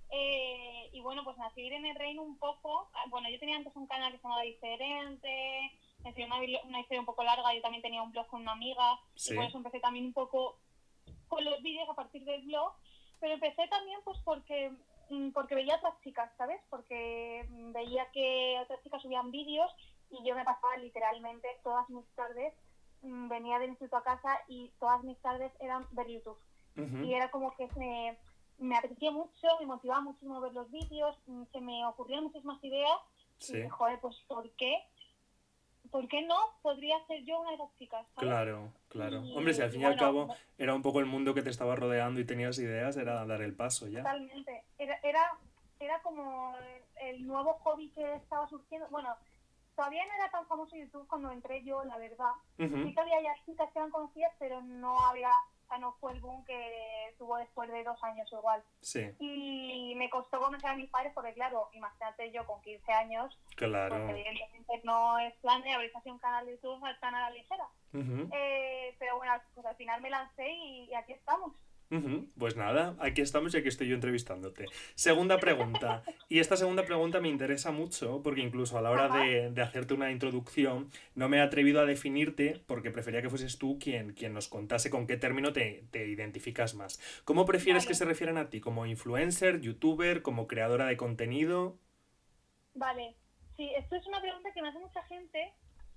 eh, 0.10 0.90
y 0.92 1.00
bueno, 1.02 1.24
pues 1.24 1.38
nací 1.38 1.68
en 1.68 1.86
el 1.86 1.96
reino 1.96 2.24
un 2.24 2.40
poco. 2.40 2.90
Ah, 2.96 3.06
bueno, 3.10 3.30
yo 3.30 3.38
tenía 3.38 3.58
antes 3.58 3.76
un 3.76 3.86
canal 3.86 4.12
que 4.12 4.18
se 4.18 4.24
llamaba 4.24 4.42
Diferente. 4.42 5.72
Me 6.04 6.26
una, 6.26 6.38
una 6.64 6.80
historia 6.80 7.02
un 7.02 7.06
poco 7.06 7.24
larga. 7.24 7.54
Yo 7.54 7.62
también 7.62 7.84
tenía 7.84 8.02
un 8.02 8.12
blog 8.12 8.26
con 8.26 8.42
una 8.42 8.54
amiga. 8.54 9.00
Y 9.24 9.36
por 9.36 9.44
eso 9.44 9.58
empecé 9.58 9.80
también 9.80 10.06
un 10.08 10.14
poco 10.14 10.58
con 11.28 11.46
los 11.46 11.62
vídeos 11.62 11.88
a 11.90 11.94
partir 11.94 12.24
del 12.24 12.42
blog 12.44 12.74
pero 13.20 13.34
empecé 13.34 13.68
también 13.68 14.00
pues 14.04 14.18
porque 14.24 14.72
mm, 15.10 15.32
porque 15.32 15.56
veía 15.56 15.76
a 15.76 15.78
otras 15.78 16.00
chicas, 16.02 16.32
¿sabes? 16.38 16.62
Porque 16.70 17.46
mm, 17.50 17.72
veía 17.72 18.10
que 18.12 18.60
otras 18.62 18.82
chicas 18.84 19.02
subían 19.02 19.32
vídeos 19.32 19.72
y 20.10 20.24
yo 20.28 20.36
me 20.36 20.46
pasaba 20.46 20.78
literalmente 20.78 21.48
todas 21.64 21.90
mis 21.90 22.06
tardes, 22.16 22.54
mm, 23.02 23.28
venía 23.28 23.60
del 23.60 23.70
instituto 23.70 23.98
a 23.98 24.04
casa 24.04 24.40
y 24.48 24.72
todas 24.80 25.04
mis 25.04 25.18
tardes 25.20 25.52
eran 25.60 25.86
ver 25.92 26.08
YouTube. 26.08 26.38
Y 27.04 27.16
era 27.16 27.32
como 27.32 27.56
que 27.56 27.68
me, 27.76 28.16
me 28.60 28.78
apetecía 28.78 29.10
mucho, 29.10 29.48
me 29.60 29.66
motivaba 29.66 30.02
muchísimo 30.02 30.40
ver 30.40 30.54
los 30.54 30.70
vídeos, 30.70 31.18
se 31.52 31.60
me 31.60 31.84
ocurrían 31.88 32.26
muchísimas 32.26 32.64
ideas. 32.64 33.00
Sí. 33.40 33.58
Y 33.58 33.68
joder, 33.68 34.00
pues 34.00 34.16
¿por 34.28 34.48
qué 34.52 34.84
¿por 35.92 36.08
qué 36.08 36.22
no 36.24 36.36
podría 36.62 36.98
ser 37.08 37.24
yo 37.24 37.40
una 37.40 37.52
de 37.52 37.56
esas 37.56 37.76
chicas? 37.78 38.06
Claro, 38.16 38.72
claro. 38.90 39.22
Hombre, 39.36 39.54
si 39.54 39.62
al 39.62 39.72
fin 39.72 39.82
y, 39.82 39.86
al 39.86 39.98
cabo 39.98 40.34
era 40.58 40.74
un 40.74 40.82
poco 40.82 41.00
el 41.00 41.06
mundo 41.06 41.34
que 41.34 41.42
te 41.42 41.50
estaba 41.50 41.76
rodeando 41.76 42.20
y 42.20 42.26
tenías 42.26 42.58
ideas, 42.60 42.98
era 42.98 43.26
dar 43.26 43.42
el 43.42 43.56
paso 43.56 43.88
ya. 43.88 44.00
Totalmente. 44.00 44.64
Era, 44.78 45.00
era, 45.04 45.38
era 45.80 46.02
como 46.02 46.56
el 47.02 47.26
nuevo 47.26 47.54
hobby 47.64 47.90
que 47.90 48.16
estaba 48.16 48.48
surgiendo. 48.48 48.88
Bueno, 48.90 49.16
todavía 49.76 50.06
no 50.06 50.14
era 50.14 50.30
tan 50.32 50.46
famoso 50.48 50.76
YouTube 50.76 51.08
cuando 51.08 51.32
entré 51.32 51.64
yo, 51.64 51.84
la 51.84 51.98
verdad. 51.98 52.32
Sí 52.58 52.94
que 52.94 53.00
había 53.00 53.22
ya 53.22 53.36
chicas 53.46 53.72
que 53.72 53.80
eran 53.80 53.92
conocidas, 53.92 54.32
pero 54.40 54.62
no 54.62 55.00
había 55.00 55.32
no 55.80 55.94
fue 56.00 56.14
el 56.14 56.22
boom 56.22 56.44
que 56.46 57.14
tuvo 57.18 57.38
después 57.38 57.70
de 57.72 57.84
dos 57.84 58.02
años 58.04 58.32
igual. 58.32 58.64
Sí. 58.82 59.12
Y 59.20 59.94
me 59.96 60.10
costó 60.10 60.40
convencer 60.40 60.70
a 60.70 60.76
mis 60.76 60.90
padres 60.90 61.12
porque, 61.14 61.34
claro, 61.34 61.70
imagínate 61.74 62.32
yo 62.32 62.46
con 62.46 62.62
15 62.62 62.92
años, 62.94 63.38
claro. 63.56 63.96
Pues, 64.06 64.10
evidentemente 64.12 64.82
no 64.84 65.20
es 65.20 65.34
plan 65.38 65.62
de 65.64 65.74
abrir 65.74 65.92
así 65.96 66.10
un 66.10 66.20
canal 66.20 66.46
de 66.46 66.54
YouTube 66.54 66.82
tan 67.02 67.16
a 67.16 67.30
la 67.30 67.32
ligera. 67.32 67.68
eh, 67.94 68.96
pero 69.00 69.18
bueno, 69.18 69.34
pues 69.54 69.66
al 69.66 69.76
final 69.76 70.02
me 70.02 70.10
lancé 70.10 70.50
y 70.50 70.94
aquí 70.94 71.14
estamos. 71.14 71.54
Pues 72.38 72.58
nada, 72.58 72.96
aquí 73.00 73.22
estamos 73.22 73.54
y 73.54 73.58
aquí 73.58 73.70
estoy 73.70 73.88
yo 73.88 73.96
entrevistándote. 73.96 74.66
Segunda 74.96 75.38
pregunta. 75.38 76.04
Y 76.28 76.40
esta 76.40 76.58
segunda 76.58 76.84
pregunta 76.84 77.22
me 77.22 77.30
interesa 77.30 77.72
mucho 77.72 78.22
porque 78.24 78.42
incluso 78.42 78.78
a 78.78 78.82
la 78.82 78.92
hora 78.92 79.08
de, 79.08 79.62
hacerte 79.62 79.94
una 79.94 80.12
introducción 80.12 80.90
no 81.16 81.30
me 81.30 81.38
he 81.38 81.42
atrevido 81.42 81.80
a 81.80 81.86
definirte 81.86 82.62
porque 82.68 82.92
prefería 82.92 83.22
que 83.22 83.30
fueses 83.30 83.58
tú 83.58 83.80
quien, 83.80 84.14
quien 84.14 84.34
nos 84.34 84.50
contase 84.50 84.90
con 84.90 85.08
qué 85.08 85.16
término 85.16 85.54
te, 85.54 85.88
identificas 85.94 86.76
más. 86.76 87.00
¿Cómo 87.24 87.46
prefieres 87.46 87.86
que 87.86 87.94
se 87.94 88.06
refieran 88.06 88.38
a 88.38 88.50
ti? 88.50 88.60
¿Como 88.60 88.86
influencer, 88.86 89.62
youtuber, 89.62 90.22
como 90.22 90.48
creadora 90.48 90.88
de 90.88 90.98
contenido? 90.98 91.78
Vale, 92.74 93.16
sí, 93.56 93.72
esto 93.78 93.96
es 93.96 94.06
una 94.08 94.22
pregunta 94.22 94.52
que 94.54 94.62
me 94.62 94.70
hace 94.70 94.80
mucha 94.80 95.04
gente 95.04 95.54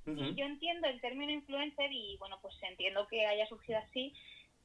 y 0.06 0.35
yo 0.35 0.44
entiendo 0.44 0.88
el 0.88 1.00
término 1.00 1.30
influencer 1.30 1.92
y 1.92 2.16
bueno, 2.18 2.38
pues 2.40 2.54
entiendo 2.62 3.06
que 3.09 3.26
haya 3.26 3.47
surgido 3.47 3.78
así 3.78 4.14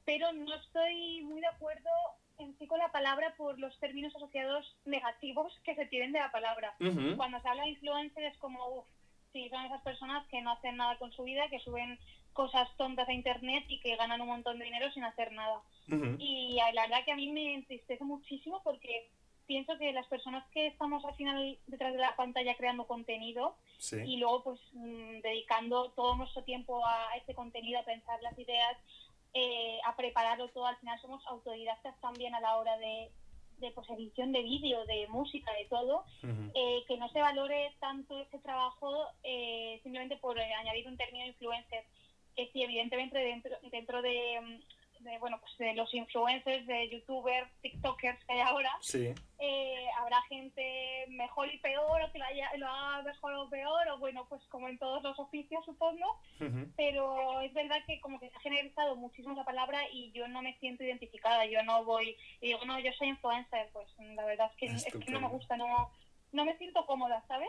pero 0.05 0.31
no 0.33 0.55
estoy 0.55 1.21
muy 1.23 1.41
de 1.41 1.47
acuerdo 1.47 1.89
en 2.37 2.57
sí 2.57 2.67
con 2.67 2.79
la 2.79 2.91
palabra 2.91 3.33
por 3.37 3.57
los 3.59 3.77
términos 3.79 4.15
asociados 4.15 4.75
negativos 4.85 5.53
que 5.63 5.75
se 5.75 5.85
tienen 5.87 6.11
de 6.11 6.19
la 6.19 6.31
palabra. 6.31 6.75
Cuando 7.15 7.41
se 7.41 7.47
habla 7.47 7.63
de 7.63 7.69
influencer 7.69 8.23
es 8.23 8.37
como, 8.37 8.79
uff, 8.79 8.85
sí, 9.33 9.49
son 9.49 9.65
esas 9.65 9.81
personas 9.81 10.27
que 10.27 10.41
no 10.41 10.51
hacen 10.51 10.77
nada 10.77 10.97
con 10.97 11.11
su 11.11 11.23
vida, 11.23 11.49
que 11.49 11.59
suben 11.59 11.97
cosas 12.33 12.69
tontas 12.77 13.07
a 13.07 13.13
internet 13.13 13.63
y 13.69 13.79
que 13.79 13.95
ganan 13.95 14.21
un 14.21 14.27
montón 14.27 14.59
de 14.59 14.65
dinero 14.65 14.91
sin 14.91 15.03
hacer 15.05 15.31
nada. 15.31 15.61
Y 16.19 16.57
la 16.73 16.81
verdad 16.83 17.05
que 17.05 17.11
a 17.11 17.15
mí 17.15 17.31
me 17.31 17.53
entristece 17.53 18.03
muchísimo 18.03 18.61
porque 18.63 19.09
pienso 19.45 19.77
que 19.77 19.93
las 19.93 20.07
personas 20.07 20.43
que 20.51 20.67
estamos 20.67 21.05
al 21.05 21.15
final 21.15 21.57
detrás 21.67 21.93
de 21.93 21.99
la 21.99 22.15
pantalla 22.15 22.55
creando 22.55 22.87
contenido 22.87 23.55
y 24.05 24.17
luego 24.17 24.43
pues 24.43 24.59
mm, 24.73 25.19
dedicando 25.21 25.91
todo 25.91 26.15
nuestro 26.15 26.43
tiempo 26.43 26.85
a 26.85 27.15
ese 27.17 27.35
contenido, 27.35 27.79
a 27.79 27.83
pensar 27.83 28.21
las 28.21 28.37
ideas, 28.37 28.77
eh, 29.35 29.79
a 29.85 29.95
prepararlo 29.95 30.47
todo. 30.49 30.65
Al 30.65 30.77
final 30.77 30.99
somos 31.01 31.21
autodidactas 31.27 31.99
también 31.99 32.33
a 32.33 32.39
la 32.39 32.55
hora 32.57 32.77
de, 32.77 33.11
de 33.57 33.71
pues, 33.71 33.89
edición 33.89 34.31
de 34.31 34.41
vídeo, 34.41 34.85
de 34.85 35.07
música, 35.09 35.51
de 35.53 35.65
todo, 35.65 36.05
eh, 36.53 36.83
que 36.87 36.97
no 36.97 37.09
se 37.09 37.19
valore 37.19 37.73
tanto 37.79 38.17
ese 38.19 38.39
trabajo 38.39 39.07
eh, 39.23 39.79
simplemente 39.83 40.17
por 40.17 40.39
añadir 40.39 40.87
un 40.87 40.97
término 40.97 41.25
influencer, 41.25 41.83
que 42.35 42.49
sí, 42.51 42.63
evidentemente 42.63 43.17
dentro, 43.17 43.51
dentro 43.71 44.01
de, 44.01 44.39
mm, 44.41 44.74
de, 45.05 45.17
bueno, 45.19 45.39
pues 45.39 45.57
de 45.57 45.73
los 45.75 45.93
influencers, 45.93 46.67
de 46.67 46.89
youtubers, 46.89 47.49
tiktokers 47.61 48.23
que 48.25 48.33
hay 48.33 48.41
ahora, 48.41 48.71
eh, 49.39 49.85
habrá 49.97 50.21
gente 50.23 51.05
mejor 51.09 51.47
y 51.53 51.57
peor, 51.59 52.01
o 52.01 52.11
que 52.11 52.19
lo, 52.19 52.25
haya, 52.25 52.49
lo 52.57 52.67
haga 52.67 53.03
mejor 53.03 53.33
o 53.33 53.49
peor, 53.49 53.87
o 53.89 53.99
bueno, 53.99 54.25
pues 54.27 54.41
como 54.49 54.67
en 54.67 54.77
todos 54.77 55.03
los 55.03 55.17
oficios, 55.19 55.63
supongo, 55.63 56.19
pero 56.75 57.39
es 57.41 57.53
verdad 57.53 57.77
que 57.87 58.01
como 58.01 58.19
que 58.19 58.29
se 58.29 58.35
ha 58.35 58.41
generalizado 58.41 58.95
muchísimo 58.95 59.35
la 59.35 59.45
palabra 59.45 59.79
y 59.91 60.11
yo 60.11 60.27
no 60.27 60.41
me 60.41 60.57
siento 60.59 60.83
identificada, 60.83 61.45
yo 61.45 61.63
no 61.63 61.85
voy 61.85 62.17
y 62.41 62.47
digo, 62.47 62.65
no, 62.65 62.79
yo 62.79 62.91
soy 62.93 63.09
influencer, 63.09 63.69
pues 63.71 63.87
la 64.15 64.25
verdad 64.25 64.51
es 64.51 64.57
que, 64.57 64.65
es 64.89 65.05
que 65.05 65.11
no 65.11 65.21
me 65.21 65.29
gusta, 65.29 65.55
no 65.55 65.91
no 66.35 66.45
me 66.45 66.57
siento 66.57 66.85
cómoda, 66.85 67.23
¿sabes? 67.27 67.47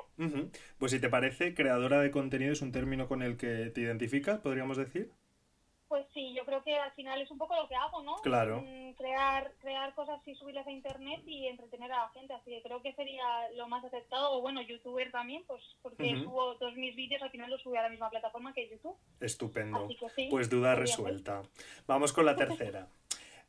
Pues 0.79 0.93
si 0.93 1.01
te 1.01 1.09
parece, 1.09 1.55
creadora 1.55 2.01
de 2.01 2.13
contenido 2.13 2.53
es 2.53 2.63
un 2.63 2.73
término 2.73 3.09
con 3.09 3.23
el 3.23 3.37
que 3.37 3.71
te 3.71 3.81
identificas, 3.81 4.39
podríamos 4.39 4.77
decir. 4.77 5.11
Pues 5.89 6.05
sí, 6.15 6.35
yo 6.35 6.45
creo 6.45 6.63
que 6.65 6.77
al 6.77 6.91
final 6.93 7.21
es 7.23 7.31
un 7.31 7.39
poco 7.39 7.55
lo 7.55 7.69
que 7.69 7.77
hago, 7.77 8.03
¿no? 8.03 8.17
Claro. 8.17 8.61
Mm, 8.61 8.93
crear, 8.95 9.53
crear 9.61 9.95
cosas 9.95 10.21
y 10.27 10.35
subirlas 10.35 10.67
a 10.67 10.73
internet 10.73 11.23
y 11.27 11.47
entretener 11.47 11.93
a 11.93 12.03
la 12.03 12.09
gente. 12.09 12.35
Así 12.35 12.51
que 12.51 12.63
creo 12.63 12.83
que 12.83 12.93
sería 12.95 13.25
lo 13.55 13.69
más 13.69 13.85
aceptado. 13.85 14.33
O 14.33 14.41
bueno, 14.41 14.61
youtuber 14.63 15.11
también, 15.13 15.45
pues 15.47 15.63
porque 15.83 16.17
subo 16.23 16.57
todos 16.57 16.75
mis 16.75 16.97
vídeos, 16.97 17.23
al 17.23 17.31
final 17.31 17.51
los 17.51 17.63
subo 17.63 17.79
a 17.79 17.83
la 17.83 17.89
misma 17.89 18.11
plataforma 18.11 18.53
que 18.53 18.69
YouTube. 18.69 18.97
Estupendo. 19.21 19.89
pues 20.31 20.51
duda 20.51 20.75
resuelta. 20.75 21.43
Vamos 21.87 22.13
con 22.13 22.27
la 22.27 22.35
tercera. 22.37 22.89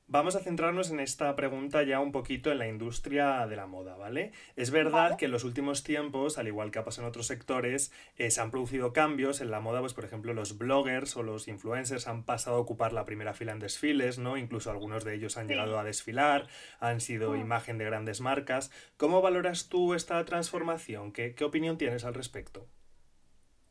Vamos 0.10 0.38
a 0.38 0.40
centrarnos 0.40 0.90
en 0.90 1.02
esta 1.02 1.36
pregunta 1.36 1.84
ya 1.84 2.00
un 2.00 2.14
poquito 2.14 2.50
en 2.50 2.60
la 2.60 2.68
industria 2.70 3.46
de 3.46 3.58
la 3.58 3.68
moda, 3.68 3.98
¿vale? 3.98 4.32
Es 4.56 4.72
verdad 4.72 5.18
que 5.18 5.26
en 5.26 5.32
los 5.32 5.44
últimos 5.44 5.84
tiempos, 5.84 6.38
al 6.38 6.48
igual 6.48 6.72
que 6.72 6.80
ha 6.80 6.86
pasado 6.86 7.06
en 7.06 7.10
otros 7.10 7.28
sectores, 7.28 7.92
eh, 8.16 8.32
se 8.32 8.40
han 8.40 8.50
producido 8.50 8.94
cambios 8.94 9.42
en 9.42 9.52
la 9.52 9.60
moda, 9.60 9.82
pues 9.82 9.94
por 9.94 10.06
ejemplo 10.06 10.34
los 10.34 10.58
bloggers 10.58 11.18
o 11.18 11.24
los 11.24 11.50
influencers 11.50 12.08
han 12.08 12.24
pasado 12.24 12.56
a 12.56 12.60
ocupar 12.60 12.94
la 12.94 13.04
primera 13.04 13.34
fila 13.34 13.52
en 13.52 13.60
desfiles, 13.60 14.18
¿no? 14.18 14.38
Incluso 14.38 14.72
algunos 14.72 15.04
de 15.04 15.14
ellos 15.14 15.36
han 15.36 15.50
llegado 15.50 15.78
a 15.78 15.84
desfilar, 15.84 16.48
han 16.80 17.02
sido 17.02 17.32
mm. 17.32 17.42
imagen 17.42 17.78
de 17.78 17.84
grandes 17.84 18.22
marcas. 18.22 18.72
¿Cómo 18.96 19.22
valoras 19.22 19.68
tú 19.68 19.94
esta 19.94 20.24
transformación? 20.24 21.12
¿Qué, 21.12 21.36
qué 21.36 21.44
opinión 21.44 21.78
tienes 21.78 22.06
al 22.06 22.14
respecto? 22.14 22.66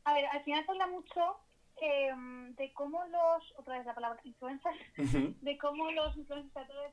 A 0.04 0.12
ver, 0.12 0.26
al 0.26 0.44
final 0.44 0.66
habla 0.68 0.86
mucho 0.86 1.45
Em, 1.78 2.54
de 2.54 2.72
cómo 2.72 3.04
los, 3.04 3.54
otra 3.58 3.76
vez 3.76 3.84
la 3.86 3.94
palabra 3.94 4.18
influencers, 4.24 4.78
de 5.42 5.58
cómo 5.58 5.90
los 5.90 6.16
influencers 6.16 6.52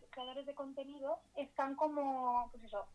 creadores, 0.10 0.46
de 0.46 0.54
contenido 0.54 1.20
están 1.36 1.76
como, 1.76 2.50
pues 2.52 2.66
eso, 2.66 2.86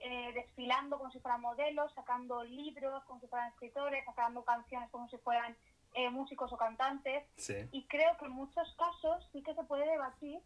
eh, 0.00 0.32
desfilando 0.34 0.98
como 0.98 1.10
si 1.10 1.18
fueran 1.20 1.40
modelos, 1.40 1.92
sacando 1.94 2.44
libros 2.44 3.02
como 3.04 3.20
si 3.20 3.26
fueran 3.26 3.48
escritores, 3.48 4.04
sacando 4.04 4.44
canciones 4.44 4.90
como 4.90 5.08
si 5.08 5.16
fueran 5.18 5.56
eh, 5.94 6.10
músicos 6.10 6.52
o 6.52 6.58
cantantes. 6.58 7.24
Y 7.72 7.84
creo 7.86 8.16
que 8.18 8.26
en 8.26 8.32
muchos 8.32 8.74
casos 8.76 9.26
sí 9.32 9.42
que 9.42 9.54
se 9.54 9.64
puede 9.64 9.86
debatir 9.90 10.40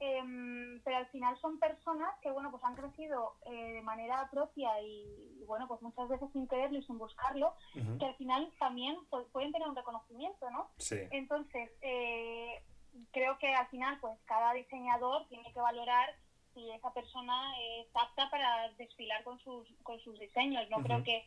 Em, 0.00 0.80
pero 0.84 0.98
al 0.98 1.06
final 1.08 1.36
son 1.40 1.58
personas 1.58 2.14
que 2.22 2.30
bueno 2.30 2.52
pues 2.52 2.62
han 2.62 2.76
crecido 2.76 3.34
eh, 3.46 3.72
de 3.72 3.82
manera 3.82 4.28
propia 4.30 4.80
y, 4.80 5.42
bueno 5.44 5.66
pues 5.66 5.82
muchas 5.82 6.08
veces 6.08 6.28
sin 6.32 6.46
quererlo 6.46 6.78
y 6.78 6.84
sin 6.84 6.98
buscarlo 6.98 7.54
que 7.98 8.04
al 8.04 8.14
final 8.16 8.52
también 8.60 8.96
pueden 9.32 9.50
tener 9.50 9.66
un 9.66 9.74
reconocimiento 9.74 10.48
no 10.50 10.70
entonces 11.10 11.70
eh, 11.80 12.62
creo 13.12 13.38
que 13.38 13.52
al 13.54 13.66
final 13.68 13.98
pues 14.00 14.16
cada 14.26 14.52
diseñador 14.52 15.26
tiene 15.28 15.52
que 15.52 15.60
valorar 15.60 16.14
si 16.54 16.70
esa 16.70 16.92
persona 16.92 17.52
es 17.80 17.86
apta 17.94 18.30
para 18.30 18.70
desfilar 18.78 19.22
con 19.24 19.38
sus, 19.40 19.68
con 19.82 20.00
sus 20.00 20.18
diseños. 20.18 20.68
No 20.70 20.82
creo 20.82 21.02
que 21.04 21.26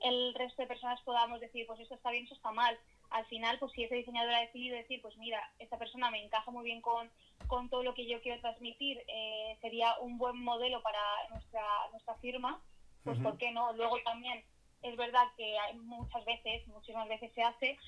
el 0.00 0.34
resto 0.34 0.62
de 0.62 0.68
personas 0.68 1.00
podamos 1.02 1.40
decir, 1.40 1.66
pues 1.66 1.80
esto 1.80 1.94
está 1.94 2.10
bien, 2.10 2.24
esto 2.24 2.36
está 2.36 2.52
mal. 2.52 2.78
Al 3.12 3.26
final, 3.26 3.58
pues 3.58 3.72
si 3.72 3.84
ese 3.84 3.96
diseñador 3.96 4.34
ha 4.34 4.40
decidido 4.40 4.76
decir, 4.76 5.00
pues 5.02 5.16
mira, 5.18 5.40
esta 5.58 5.78
persona 5.78 6.10
me 6.10 6.22
encaja 6.22 6.50
muy 6.50 6.64
bien 6.64 6.80
con, 6.80 7.10
con 7.46 7.68
todo 7.68 7.82
lo 7.82 7.94
que 7.94 8.06
yo 8.06 8.20
quiero 8.22 8.40
transmitir, 8.40 9.02
eh, 9.06 9.56
sería 9.60 9.98
un 10.00 10.18
buen 10.18 10.42
modelo 10.42 10.82
para 10.82 11.00
nuestra, 11.30 11.62
nuestra 11.90 12.14
firma, 12.16 12.60
pues 13.04 13.18
¿por 13.18 13.36
qué 13.36 13.50
no? 13.50 13.72
Luego 13.72 13.98
también 14.04 14.44
es 14.82 14.96
verdad 14.96 15.26
que 15.36 15.58
hay 15.58 15.74
muchas 15.76 16.24
veces, 16.24 16.66
muchísimas 16.68 17.08
veces 17.08 17.32
se 17.34 17.42
hace 17.42 17.78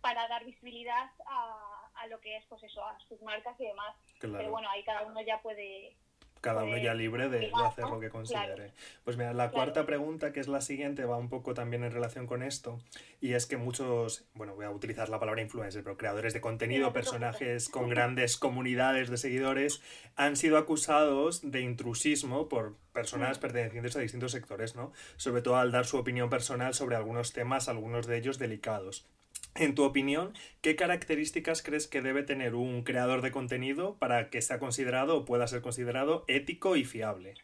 para 0.00 0.26
dar 0.28 0.44
visibilidad 0.44 1.10
a, 1.26 1.90
a 1.94 2.06
lo 2.06 2.20
que 2.20 2.36
es, 2.36 2.44
pues 2.46 2.62
eso, 2.62 2.84
a 2.84 2.98
sus 3.08 3.20
marcas 3.22 3.58
y 3.60 3.66
demás. 3.66 3.94
Pero 4.20 4.50
bueno, 4.50 4.68
ahí 4.70 4.82
cada 4.84 5.02
uno 5.04 5.20
ya 5.20 5.42
puede 5.42 5.96
cada 6.40 6.64
uno 6.64 6.76
ya 6.78 6.94
libre 6.94 7.28
de, 7.28 7.50
hacer 7.66 7.84
lo 7.84 8.00
que 8.00 8.10
considere. 8.10 8.72
Pues 9.04 9.16
mira, 9.16 9.32
la 9.34 9.50
cuarta 9.50 9.86
pregunta, 9.86 10.32
que 10.32 10.40
es 10.40 10.48
la 10.48 10.60
siguiente, 10.60 11.04
va 11.04 11.16
un 11.16 11.28
poco 11.28 11.54
también 11.54 11.84
en 11.84 11.92
relación 11.92 12.26
con 12.26 12.42
esto, 12.42 12.78
y 13.20 13.34
es 13.34 13.46
que 13.46 13.56
muchos, 13.56 14.24
bueno, 14.34 14.54
voy 14.54 14.64
a 14.64 14.70
utilizar 14.70 15.08
la 15.08 15.20
palabra 15.20 15.42
influencer, 15.42 15.82
pero 15.82 15.96
creadores 15.96 16.32
de 16.32 16.40
contenido, 16.40 16.92
personajes 16.92 17.68
con 17.68 17.88
grandes 17.88 18.36
comunidades 18.36 19.10
de 19.10 19.16
seguidores, 19.16 19.82
han 20.16 20.36
sido 20.36 20.58
acusados 20.58 21.50
de 21.50 21.60
intrusismo 21.60 22.48
por 22.48 22.76
personas 22.92 23.38
mm. 23.38 23.40
pertenecientes 23.40 23.96
a 23.96 24.00
distintos 24.00 24.32
sectores, 24.32 24.76
¿no? 24.76 24.92
Sobre 25.16 25.42
todo 25.42 25.56
al 25.56 25.72
dar 25.72 25.86
su 25.86 25.98
opinión 25.98 26.30
personal 26.30 26.74
sobre 26.74 26.96
algunos 26.96 27.32
temas, 27.32 27.68
algunos 27.68 28.06
de 28.06 28.16
ellos 28.16 28.38
delicados. 28.38 29.06
En 29.54 29.74
tu 29.74 29.84
opinión, 29.84 30.34
¿qué 30.62 30.76
características 30.76 31.62
crees 31.62 31.88
que 31.88 32.02
debe 32.02 32.22
tener 32.22 32.54
un 32.54 32.82
creador 32.82 33.20
de 33.20 33.32
contenido 33.32 33.96
para 33.98 34.30
que 34.30 34.42
sea 34.42 34.58
considerado 34.58 35.16
o 35.16 35.24
pueda 35.24 35.46
ser 35.46 35.60
considerado 35.60 36.24
ético 36.28 36.76
y 36.76 36.84
fiable? 36.84 37.34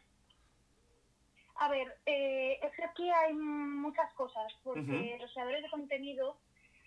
A 1.55 1.69
ver, 1.69 1.97
eh, 2.05 2.59
es 2.61 2.71
que 2.75 2.83
aquí 2.83 3.09
hay 3.09 3.33
muchas 3.33 4.13
cosas, 4.13 4.53
porque 4.63 5.17
los 5.19 5.31
creadores 5.33 5.63
de 5.63 5.69
contenido 5.69 6.37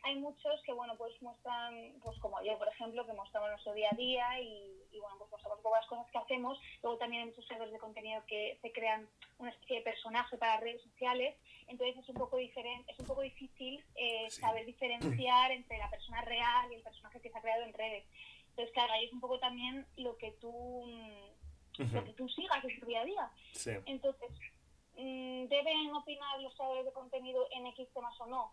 hay 0.03 0.17
muchos 0.17 0.63
que, 0.65 0.73
bueno, 0.73 0.97
pues 0.97 1.21
muestran, 1.23 1.95
pues 2.03 2.19
como 2.19 2.43
yo, 2.43 2.59
por 2.59 2.69
ejemplo, 2.69 3.05
que 3.07 3.13
mostramos 3.13 3.51
nuestro 3.51 3.75
día 3.75 3.89
a 3.93 3.97
día 3.97 4.41
y, 4.41 4.99
bueno, 4.99 5.17
pues 5.19 5.31
mostramos 5.31 5.59
un 5.59 5.63
poco 5.63 5.77
las 5.77 5.87
cosas 5.87 6.11
que 6.11 6.19
hacemos. 6.19 6.59
Luego 6.83 6.99
también 6.99 7.23
hay 7.23 7.29
muchos 7.29 7.47
creadores 7.47 7.73
de 7.73 7.79
contenido 7.79 8.23
que 8.27 8.59
se 8.61 8.73
crean 8.73 9.09
una 9.39 9.51
especie 9.51 9.77
de 9.77 9.83
personaje 9.83 10.37
para 10.37 10.61
redes 10.61 10.83
sociales. 10.83 11.37
Entonces 11.69 11.97
es 11.99 12.09
un 12.09 12.17
poco 12.17 12.37
diferente, 12.37 12.91
es 12.93 12.99
un 12.99 13.07
poco 13.07 13.21
difícil 13.21 13.85
eh, 13.95 14.31
saber 14.31 14.67
diferenciar 14.67 15.51
entre 15.53 15.79
la 15.79 15.91
persona 15.91 16.21
real 16.23 16.73
y 16.73 16.77
el 16.77 16.83
personaje 16.83 17.21
que 17.21 17.31
se 17.31 17.39
ha 17.39 17.43
creado 17.43 17.63
en 17.65 17.73
redes. 17.75 18.05
Entonces, 18.51 18.73
claro, 18.75 18.93
ahí 18.93 19.05
es 19.07 19.13
un 19.13 19.21
poco 19.21 19.39
también 19.39 19.87
lo 19.97 20.17
que 20.17 20.33
tú, 20.33 20.85
lo 21.79 22.05
que 22.05 22.13
tú 22.13 22.29
sigas 22.29 22.65
en 22.65 22.81
tu 22.81 22.87
día 22.87 23.01
a 23.01 23.05
día. 23.05 23.31
Entonces, 23.87 24.31
mm, 24.97 25.47
¿deben 25.47 25.95
opinar 25.95 26.41
los 26.41 26.55
creadores 26.55 26.85
de 26.85 26.93
contenido 26.93 27.47
en 27.53 27.67
X 27.69 27.89
temas 27.95 28.21
o 28.21 28.27
no? 28.27 28.53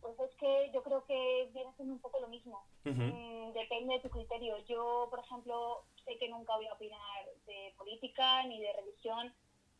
Pues 0.00 0.18
es 0.20 0.34
que 0.36 0.70
yo 0.72 0.82
creo 0.82 1.04
que 1.06 1.50
viene 1.52 1.72
siendo 1.74 1.94
un 1.94 2.00
poco 2.00 2.20
lo 2.20 2.28
mismo. 2.28 2.64
Mm, 2.84 3.52
depende 3.52 3.94
de 3.94 4.00
tu 4.00 4.10
criterio. 4.10 4.56
Yo, 4.66 5.08
por 5.10 5.20
ejemplo, 5.20 5.84
sé 6.04 6.16
que 6.18 6.28
nunca 6.28 6.56
voy 6.56 6.66
a 6.66 6.74
opinar 6.74 7.24
de 7.46 7.74
política 7.76 8.44
ni 8.44 8.60
de 8.60 8.72
religión, 8.72 9.34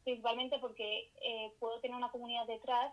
principalmente 0.04 0.58
porque 0.58 1.10
eh, 1.22 1.52
puedo 1.58 1.80
tener 1.80 1.96
una 1.96 2.10
comunidad 2.10 2.46
detrás 2.46 2.92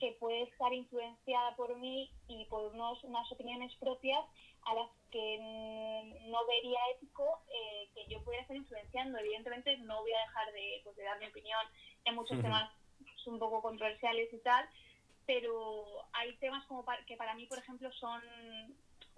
que 0.00 0.16
puede 0.18 0.42
estar 0.42 0.72
influenciada 0.72 1.54
por 1.54 1.76
mí 1.76 2.10
y 2.26 2.44
por 2.46 2.72
unos, 2.72 3.04
unas 3.04 3.30
opiniones 3.30 3.72
propias 3.76 4.20
a 4.62 4.74
las 4.74 4.90
que 5.12 5.38
no 6.26 6.44
vería 6.46 6.78
ético 6.96 7.40
eh, 7.48 7.88
que 7.94 8.06
yo 8.08 8.22
pudiera 8.24 8.42
estar 8.42 8.56
influenciando. 8.56 9.18
Evidentemente 9.18 9.76
no 9.78 10.00
voy 10.00 10.12
a 10.12 10.26
dejar 10.26 10.52
de, 10.52 10.80
pues, 10.82 10.96
de 10.96 11.04
dar 11.04 11.18
mi 11.20 11.26
opinión 11.26 11.60
en 12.04 12.14
muchos 12.14 12.40
temas 12.42 12.70
un 13.26 13.38
poco 13.38 13.62
controversiales 13.62 14.32
y 14.32 14.38
tal, 14.38 14.68
pero 15.30 15.84
hay 16.12 16.34
temas 16.38 16.64
como 16.66 16.84
que 17.06 17.16
para 17.16 17.34
mí, 17.34 17.46
por 17.46 17.58
ejemplo, 17.58 17.92
son 17.92 18.20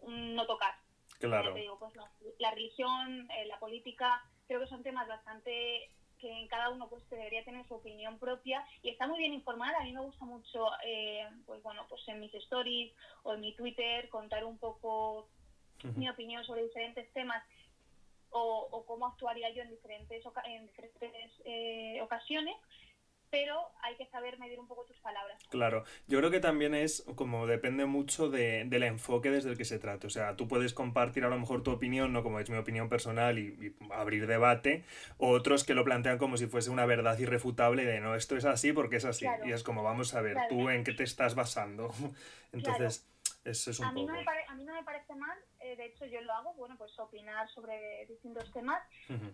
un 0.02 0.35
no 0.35 0.47
tocar. 0.47 0.75
Claro. 1.19 1.54
Pues, 1.78 1.95
la, 2.38 2.50
religión, 2.50 3.31
eh, 3.31 3.47
la 3.47 3.59
política, 3.59 4.23
creo 4.47 4.61
que 4.61 4.66
son 4.66 4.83
temas 4.83 5.09
bastante 5.09 5.90
que 6.19 6.31
en 6.31 6.49
cada 6.49 6.69
uno 6.69 6.88
pues 6.90 7.09
debería 7.09 7.42
tener 7.44 7.66
su 7.66 7.75
opinión 7.75 8.18
propia 8.18 8.62
y 8.83 8.90
está 8.90 9.07
muy 9.07 9.20
bien 9.20 9.33
informada. 9.33 9.79
A 9.81 9.85
mí 9.85 9.92
me 9.94 10.03
gusta 10.03 10.27
mucho, 10.27 10.66
eh, 10.85 11.27
pues 11.46 11.62
bueno, 11.62 11.87
pues 11.88 12.07
en 12.09 12.20
mis 12.20 12.35
stories 12.35 12.92
o 13.22 13.33
en 13.33 13.40
mi 13.40 13.55
Twitter 13.55 14.11
contar 14.11 14.44
un 14.44 14.59
poco 14.59 15.29
mi 15.96 16.11
opinión 16.11 16.44
sobre 16.44 16.64
diferentes 16.64 17.11
temas 17.14 17.42
o, 18.31 18.68
o, 18.70 18.85
cómo 18.85 19.07
actuaría 19.07 19.51
yo 19.51 19.62
en 19.62 19.70
diferentes, 19.70 20.22
en 20.44 20.66
diferentes 20.66 21.33
eh, 21.44 22.01
ocasiones 22.03 22.57
pero 23.33 23.71
hay 23.81 23.97
que 23.97 24.05
saber 24.05 24.38
medir 24.38 24.61
un 24.61 24.68
poco 24.68 24.85
tus 24.85 24.99
palabras. 24.99 25.42
Claro, 25.49 25.85
yo 26.07 26.18
creo 26.18 26.31
que 26.31 26.38
también 26.38 26.75
es 26.75 27.03
como 27.16 27.47
depende 27.47 27.87
mucho 27.87 28.29
de, 28.29 28.64
del 28.66 28.83
enfoque 28.83 29.31
desde 29.31 29.49
el 29.49 29.57
que 29.57 29.64
se 29.64 29.79
trate. 29.79 30.07
O 30.07 30.11
sea, 30.11 30.37
tú 30.37 30.47
puedes 30.47 30.75
compartir 30.75 31.25
a 31.25 31.31
lo 31.31 31.38
mejor 31.38 31.62
tu 31.62 31.71
opinión, 31.71 32.12
no 32.12 32.23
como 32.23 32.40
es 32.40 32.51
mi 32.51 32.59
opinión 32.59 32.90
personal 32.90 33.38
y, 33.38 33.75
abrir 33.90 34.27
debate, 34.27 34.85
o 35.16 35.31
otros 35.31 35.64
que 35.64 35.73
lo 35.73 35.83
plantean 35.83 36.18
como 36.18 36.37
si 36.37 36.47
fuese 36.47 36.68
una 36.68 36.85
verdad 36.85 37.18
irrefutable 37.18 37.87
de 37.87 38.01
no, 38.01 38.14
esto 38.14 38.37
es 38.37 38.45
así 38.45 38.75
porque 38.75 38.97
es 38.97 39.07
así. 39.07 39.25
Y 39.47 39.53
es 39.53 39.62
como, 39.62 39.83
vamos 39.83 40.14
a 40.14 40.21
ver, 40.21 40.37
tú 40.51 40.68
en 40.68 40.85
qué 40.85 40.92
te 40.92 41.05
estás 41.05 41.35
basando. 41.35 41.90
Entonces, 42.53 43.11
eso 43.44 43.70
es 43.70 43.78
un 43.81 43.87
a 43.87 43.92
mí 43.92 44.05
No 44.05 44.12
me 44.14 44.24
a 44.48 44.55
mí 44.55 44.64
no 44.64 44.74
me 44.74 44.85
parece 44.85 45.14
mal 45.14 45.38
eh, 45.61 45.76
de 45.76 45.87
hecho 45.87 46.05
yo 46.07 46.20
lo 46.22 46.33
hago, 46.33 46.55
bueno, 46.55 46.76
pues 46.76 46.98
opinar 46.98 47.48
sobre 47.50 48.05
distintos 48.07 48.50
temas, 48.52 48.83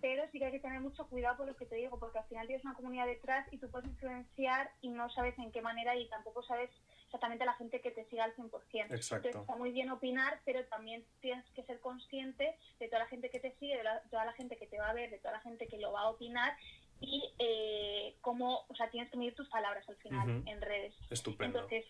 pero 0.01 0.25
sí 0.31 0.39
que 0.39 0.45
hay 0.45 0.53
que 0.53 0.61
tener 0.61 0.81
mucho 0.81 1.07
cuidado 1.09 1.39
por 1.39 1.47
lo 1.47 1.57
que 1.57 1.65
te 1.65 1.77
digo, 1.77 1.99
porque 1.99 2.19
al 2.19 2.27
final 2.27 2.47
tienes 2.47 2.65
una 2.65 2.75
comunidad 2.75 3.07
detrás 3.07 3.51
y 3.51 3.59
tú 3.59 3.71
puedes 3.71 3.89
influenciar 3.89 4.71
y 4.83 4.91
no 4.91 5.09
sabes 5.11 5.39
en 5.39 5.51
qué 5.53 5.63
manera 5.63 5.97
y 5.97 6.09
tampoco 6.09 6.43
sabes 6.43 6.71
exactamente 7.07 7.47
la 7.47 7.55
gente 7.55 7.81
que 7.81 7.91
te 7.91 8.05
siga 8.07 8.25
al 8.25 8.37
100%. 8.37 8.51
Entonces 8.73 9.35
está 9.35 9.57
muy 9.57 9.73
bien 9.73 9.91
opinar, 9.91 10.41
pero 10.45 10.63
también 10.67 11.03
tienes 11.21 11.45
que 11.53 11.63
ser 11.63 11.81
consciente 11.81 12.55
de 12.79 12.89
toda 12.89 12.99
la 12.99 13.09
gente 13.09 13.31
que 13.31 13.41
te 13.41 13.55
sigue, 13.57 13.79
de, 13.79 13.85
toda 14.11 14.27
la 14.27 14.35
gente 14.35 14.59
que 14.59 14.67
te 14.67 14.79
va 14.79 14.91
a 14.91 14.93
ver, 14.93 15.11
de 15.11 15.19
toda 15.19 15.33
la 15.33 15.41
gente 15.41 15.67
que 15.67 15.79
lo 15.79 15.93
va 15.93 16.03
a 16.03 16.11
opinar 16.11 16.55
y 17.01 17.33
eh, 17.39 18.17
cómo, 18.21 18.65
o 18.69 18.75
sea, 18.75 18.91
tienes 18.91 19.11
que 19.11 19.17
medir 19.17 19.35
tus 19.35 19.49
palabras 19.49 19.89
al 19.89 19.97
final 19.97 20.43
en 20.47 20.61
redes. 20.61 20.95
Estupendo. 21.11 21.61
Entonces 21.61 21.85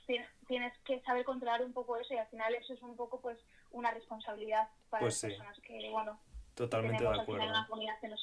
tienes 0.47 0.77
que 0.85 1.01
saber 1.01 1.25
controlar 1.25 1.63
un 1.63 1.73
poco 1.73 1.97
eso 1.97 2.15
y 2.15 2.19
al 2.19 2.27
final 2.29 2.55
eso 2.55 2.75
es 2.75 2.83
un 2.83 2.97
poco 2.97 3.21
pues 3.21 3.39
una 3.71 3.91
responsabilidad 3.91 4.69
para 4.91 5.03
pues 5.03 5.23
las 5.23 5.33
personas 5.33 5.61
que, 5.61 5.91
bueno, 5.91 6.21
totalmente 6.55 7.03
de 7.03 7.21
acuerdo. 7.21 7.43
Al 7.43 7.51
una 7.51 7.67
comunidad 7.67 8.01
que 8.01 8.09
nos 8.09 8.23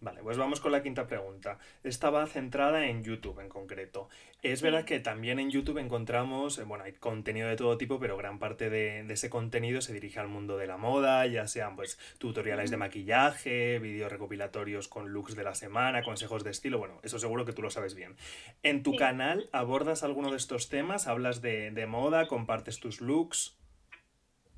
Vale, 0.00 0.22
pues 0.22 0.36
vamos 0.36 0.60
con 0.60 0.72
la 0.72 0.82
quinta 0.82 1.06
pregunta. 1.06 1.58
Esta 1.82 2.10
va 2.10 2.26
centrada 2.26 2.86
en 2.86 3.02
YouTube 3.02 3.40
en 3.40 3.48
concreto. 3.48 4.08
Es 4.42 4.62
verdad 4.62 4.84
que 4.84 5.00
también 5.00 5.38
en 5.38 5.50
YouTube 5.50 5.78
encontramos, 5.78 6.58
eh, 6.58 6.64
bueno, 6.64 6.84
hay 6.84 6.92
contenido 6.92 7.48
de 7.48 7.56
todo 7.56 7.78
tipo, 7.78 7.98
pero 7.98 8.16
gran 8.16 8.38
parte 8.38 8.68
de, 8.70 9.00
ese 9.12 9.30
contenido 9.30 9.80
se 9.80 9.92
dirige 9.92 10.20
al 10.20 10.28
mundo 10.28 10.56
de 10.58 10.66
la 10.66 10.76
moda, 10.76 11.26
ya 11.26 11.48
sean 11.48 11.76
pues 11.76 11.98
tutoriales 12.18 12.70
de 12.70 12.76
maquillaje, 12.76 13.78
vídeos 13.78 14.12
recopilatorios 14.12 14.88
con 14.88 15.12
looks 15.12 15.34
de 15.34 15.44
la 15.44 15.54
semana, 15.54 16.02
consejos 16.02 16.44
de 16.44 16.50
estilo, 16.50 16.78
bueno, 16.78 17.00
eso 17.02 17.18
seguro 17.18 17.44
que 17.44 17.52
tú 17.52 17.62
lo 17.62 17.70
sabes 17.70 17.94
bien. 17.94 18.16
¿En 18.62 18.82
tu 18.82 18.94
canal 18.96 19.48
abordas 19.52 20.02
alguno 20.02 20.30
de 20.30 20.36
estos 20.36 20.68
temas? 20.68 21.06
¿Hablas 21.06 21.40
de, 21.40 21.70
de 21.70 21.86
moda? 21.86 22.26
¿Compartes 22.26 22.80
tus 22.80 23.00
looks? 23.00 23.56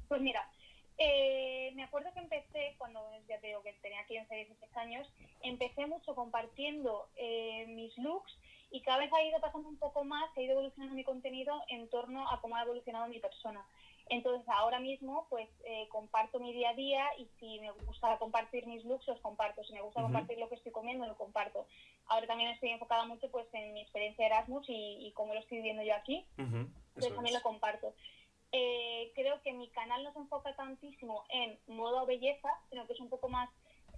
Pues 0.09 0.21
mira, 0.21 0.49
eh, 0.99 1.73
me 1.75 1.85
acuerdo 1.85 2.13
que 2.13 2.21
empecé, 2.21 2.75
cuando 2.79 3.01
ya 3.29 3.39
te 3.41 3.49
digo 3.49 3.63
que 3.63 3.73
tenía 3.75 4.05
15, 4.07 4.35
16 4.35 4.77
años, 4.77 5.13
empecé 5.43 5.87
mucho 5.87 6.15
compartiendo 6.15 7.09
eh, 7.17 7.67
mis 7.69 7.97
looks 7.99 8.33
y 8.71 8.81
cada 8.81 8.99
vez 8.99 9.13
ha 9.13 9.23
ido 9.23 9.41
pasando 9.41 9.69
un 9.69 9.79
poco 9.79 10.05
más, 10.05 10.25
ha 10.37 10.41
ido 10.41 10.53
evolucionando 10.53 10.95
mi 10.95 11.05
contenido 11.05 11.55
en 11.69 11.89
torno 11.89 12.29
a 12.31 12.41
cómo 12.41 12.57
ha 12.57 12.63
evolucionado 12.63 13.09
mi 13.09 13.21
persona. 13.21 13.65
Entonces 14.09 14.49
ahora 14.49 14.79
mismo 14.79 15.27
pues 15.29 15.49
eh, 15.65 15.89
comparto 15.89 16.39
mi 16.39 16.53
día 16.53 16.71
a 16.71 16.75
día 16.75 17.05
y 17.19 17.29
si 17.41 17.59
me 17.59 17.73
gusta 17.73 18.17
compartir 18.19 18.67
mis 18.67 18.85
looks 18.85 19.07
los 19.09 19.21
comparto, 19.21 19.65
si 19.65 19.73
me 19.73 19.83
gusta 19.83 20.01
compartir 20.01 20.39
lo 20.39 20.49
que 20.49 20.55
estoy 20.55 20.71
comiendo 20.71 21.07
lo 21.07 21.17
comparto. 21.17 21.67
Ahora 22.07 22.27
también 22.27 22.51
estoy 22.51 22.71
enfocada 22.71 23.05
mucho 23.05 23.29
pues 23.31 23.47
en 23.53 23.75
mi 23.75 23.83
experiencia 23.83 24.25
de 24.25 24.35
Erasmus 24.35 24.65
y, 24.69 25.13
cómo 25.15 25.35
lo 25.35 25.41
estoy 25.41 25.59
viviendo 25.59 25.83
yo 25.83 25.95
aquí, 25.95 26.25
entonces 26.39 27.15
también 27.15 27.35
lo 27.35 27.43
comparto. 27.43 27.95
Eh, 28.53 29.13
creo 29.15 29.43
que 29.43 29.53
mi 29.53 29.69
canal 29.71 30.03
no 30.05 30.13
se 30.13 30.21
enfoca 30.21 30.55
tantísimo 30.55 31.25
en 31.29 31.59
modo 31.67 32.07
belleza, 32.07 32.49
sino 32.71 32.87
que 32.87 32.93
es 32.93 33.01
un 33.01 33.11
poco 33.11 33.29
más 33.29 33.51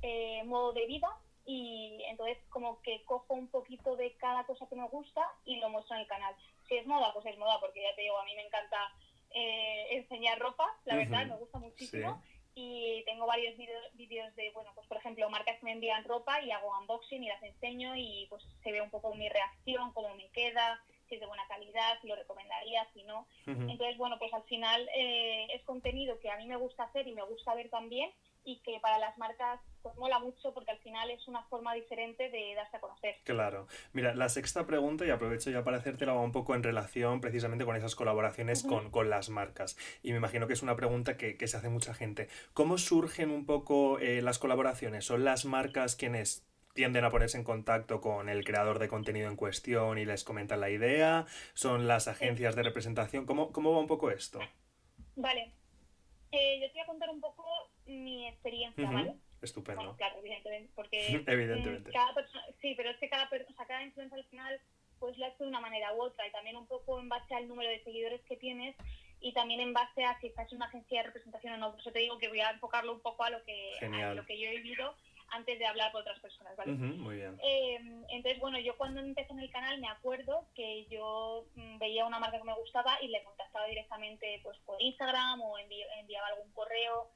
eh, 0.02 0.42
modo 0.44 0.72
de 0.72 0.87
vida 0.87 1.08
y 1.44 2.02
entonces 2.08 2.38
como 2.50 2.80
que 2.82 3.02
cojo 3.04 3.34
un 3.34 3.48
poquito 3.48 3.96
de 3.96 4.14
cada 4.16 4.44
cosa 4.44 4.66
que 4.68 4.76
me 4.76 4.87
gusta 4.88 5.22
y 5.44 5.56
lo 5.56 5.70
muestro 5.70 5.96
en 5.96 6.02
el 6.02 6.06
canal. 6.06 6.34
Si 6.68 6.76
es 6.76 6.87
moda, 6.87 7.12
pues 7.14 7.24
es 7.26 7.38
moda, 7.38 7.58
porque 7.61 7.82
ya 7.82 7.94
te 7.96 8.02
digo, 8.02 8.18
a 8.18 8.24
mí 8.24 8.34
me 8.37 8.44
encanta 8.46 8.76
eh, 9.30 9.87
enseñar 9.92 10.38
ropa, 10.38 10.66
la 10.84 10.96
verdad, 10.96 11.26
me 11.26 11.37
gusta 11.37 11.58
muchísimo. 11.58 12.22
Y 12.54 13.04
tengo 13.04 13.24
varios 13.26 13.56
vídeos 13.94 14.34
de, 14.34 14.50
bueno, 14.50 14.72
pues 14.74 14.87
por 14.88 14.98
ejemplo, 14.98 15.30
marcas 15.30 15.58
que 15.58 15.64
me 15.64 15.72
envían 15.72 16.04
ropa 16.04 16.42
y 16.42 16.50
hago 16.50 16.76
unboxing 16.80 17.22
y 17.22 17.28
las 17.28 17.42
enseño 17.42 17.94
y 17.96 18.26
pues 18.28 18.42
se 18.62 18.72
ve 18.72 18.82
un 18.82 18.90
poco 18.90 19.14
mi 19.14 19.28
reacción, 19.28 19.92
cómo 19.92 20.14
me 20.16 20.28
queda, 20.30 20.82
si 21.08 21.14
es 21.14 21.20
de 21.20 21.26
buena 21.26 21.46
calidad, 21.48 22.00
si 22.00 22.08
lo 22.08 22.16
recomendaría, 22.16 22.86
si 22.92 23.02
no. 23.04 23.26
Entonces, 23.46 23.96
bueno, 23.96 24.18
pues 24.18 24.32
al 24.34 24.42
final 24.44 24.88
eh, 24.94 25.46
es 25.54 25.62
contenido 25.64 26.18
que 26.20 26.30
a 26.30 26.36
mí 26.36 26.46
me 26.46 26.56
gusta 26.56 26.84
hacer 26.84 27.06
y 27.06 27.12
me 27.12 27.22
gusta 27.22 27.54
ver 27.54 27.70
también 27.70 28.10
y 28.44 28.60
que 28.60 28.78
para 28.80 28.98
las 28.98 29.16
marcas 29.18 29.60
pues 29.82 29.94
mola 29.96 30.18
mucho 30.18 30.54
porque 30.54 30.70
al 30.70 30.78
final 30.78 31.10
es 31.10 31.28
una 31.28 31.42
forma 31.44 31.74
diferente 31.74 32.30
de 32.30 32.54
darse 32.54 32.78
a 32.78 32.80
conocer. 32.80 33.16
Claro. 33.24 33.66
Mira, 33.92 34.14
la 34.14 34.28
sexta 34.28 34.66
pregunta, 34.66 35.06
y 35.06 35.10
aprovecho 35.10 35.50
ya 35.50 35.62
para 35.64 35.76
hacértela 35.76 36.14
un 36.14 36.32
poco 36.32 36.54
en 36.54 36.62
relación 36.62 37.20
precisamente 37.20 37.64
con 37.64 37.76
esas 37.76 37.94
colaboraciones 37.94 38.64
con, 38.64 38.90
con, 38.90 39.10
las 39.10 39.28
marcas. 39.28 39.76
Y 40.02 40.12
me 40.12 40.16
imagino 40.16 40.46
que 40.46 40.54
es 40.54 40.62
una 40.62 40.76
pregunta 40.76 41.16
que, 41.16 41.36
que 41.36 41.46
se 41.46 41.58
hace 41.58 41.68
mucha 41.68 41.94
gente. 41.94 42.28
¿Cómo 42.54 42.78
surgen 42.78 43.30
un 43.30 43.44
poco 43.44 43.98
eh, 43.98 44.22
las 44.22 44.38
colaboraciones? 44.38 45.04
¿Son 45.04 45.24
las 45.24 45.44
marcas 45.44 45.94
quienes 45.94 46.47
tienden 46.78 47.04
a 47.04 47.10
ponerse 47.10 47.36
en 47.36 47.42
contacto 47.42 48.00
con 48.00 48.28
el 48.28 48.44
creador 48.44 48.78
de 48.78 48.86
contenido 48.86 49.28
en 49.28 49.34
cuestión 49.34 49.98
y 49.98 50.04
les 50.04 50.22
comentan 50.22 50.60
la 50.60 50.70
idea? 50.70 51.26
¿Son 51.52 51.88
las 51.88 52.06
agencias 52.06 52.54
de 52.54 52.62
representación? 52.62 53.26
¿Cómo, 53.26 53.50
cómo 53.50 53.72
va 53.72 53.80
un 53.80 53.88
poco 53.88 54.12
esto? 54.12 54.38
Vale. 55.16 55.50
Eh, 56.30 56.60
yo 56.60 56.68
te 56.68 56.74
voy 56.74 56.82
a 56.82 56.86
contar 56.86 57.10
un 57.10 57.20
poco 57.20 57.44
mi 57.86 58.28
experiencia, 58.28 58.88
¿vale? 58.88 59.16
Estupendo. 59.42 59.96
claro, 59.96 60.20
evidentemente, 60.20 60.70
porque 60.76 61.20
evidentemente. 61.26 61.90
Cada 61.90 62.14
persona, 62.14 62.44
sí, 62.62 62.74
pero 62.76 62.90
es 62.90 62.96
que 62.98 63.08
cada, 63.08 63.24
o 63.24 63.54
sea, 63.56 63.66
cada 63.66 63.82
influencer 63.82 64.16
al 64.16 64.26
final 64.26 64.60
pues 65.00 65.18
lo 65.18 65.26
hace 65.26 65.42
de 65.42 65.48
una 65.48 65.60
manera 65.60 65.92
u 65.94 66.02
otra 66.02 66.28
y 66.28 66.30
también 66.30 66.56
un 66.56 66.68
poco 66.68 67.00
en 67.00 67.08
base 67.08 67.34
al 67.34 67.48
número 67.48 67.70
de 67.70 67.82
seguidores 67.82 68.20
que 68.28 68.36
tienes 68.36 68.76
y 69.20 69.32
también 69.32 69.58
en 69.58 69.72
base 69.72 70.04
a 70.04 70.16
si 70.20 70.28
estás 70.28 70.50
en 70.52 70.58
una 70.58 70.66
agencia 70.66 71.00
de 71.00 71.06
representación 71.08 71.54
o 71.54 71.56
no. 71.56 71.70
Por 71.72 71.80
eso 71.80 71.90
te 71.90 71.98
digo 71.98 72.18
que 72.18 72.28
voy 72.28 72.38
a 72.38 72.50
enfocarlo 72.50 72.92
un 72.92 73.00
poco 73.00 73.24
a 73.24 73.30
lo 73.30 73.42
que, 73.44 73.72
a 73.82 74.14
lo 74.14 74.24
que 74.26 74.38
yo 74.38 74.48
he 74.48 74.56
vivido 74.58 74.94
antes 75.30 75.58
de 75.58 75.66
hablar 75.66 75.92
con 75.92 76.00
otras 76.00 76.18
personas, 76.20 76.56
¿vale? 76.56 76.72
muy 76.72 77.16
bien. 77.16 77.38
Eh, 77.42 77.78
entonces, 78.08 78.40
bueno, 78.40 78.58
yo 78.58 78.76
cuando 78.76 79.00
empecé 79.00 79.32
en 79.32 79.40
el 79.40 79.50
canal 79.50 79.78
me 79.80 79.88
acuerdo 79.88 80.46
que 80.54 80.86
yo 80.86 81.46
mm, 81.54 81.78
veía 81.78 82.06
una 82.06 82.18
marca 82.18 82.38
que 82.38 82.44
me 82.44 82.54
gustaba 82.54 82.98
y 83.02 83.08
le 83.08 83.22
contactaba 83.24 83.66
directamente 83.66 84.40
pues 84.42 84.58
por 84.64 84.80
Instagram 84.80 85.40
o 85.42 85.58
enviaba 85.58 86.28
algún 86.28 86.50
correo 86.52 87.10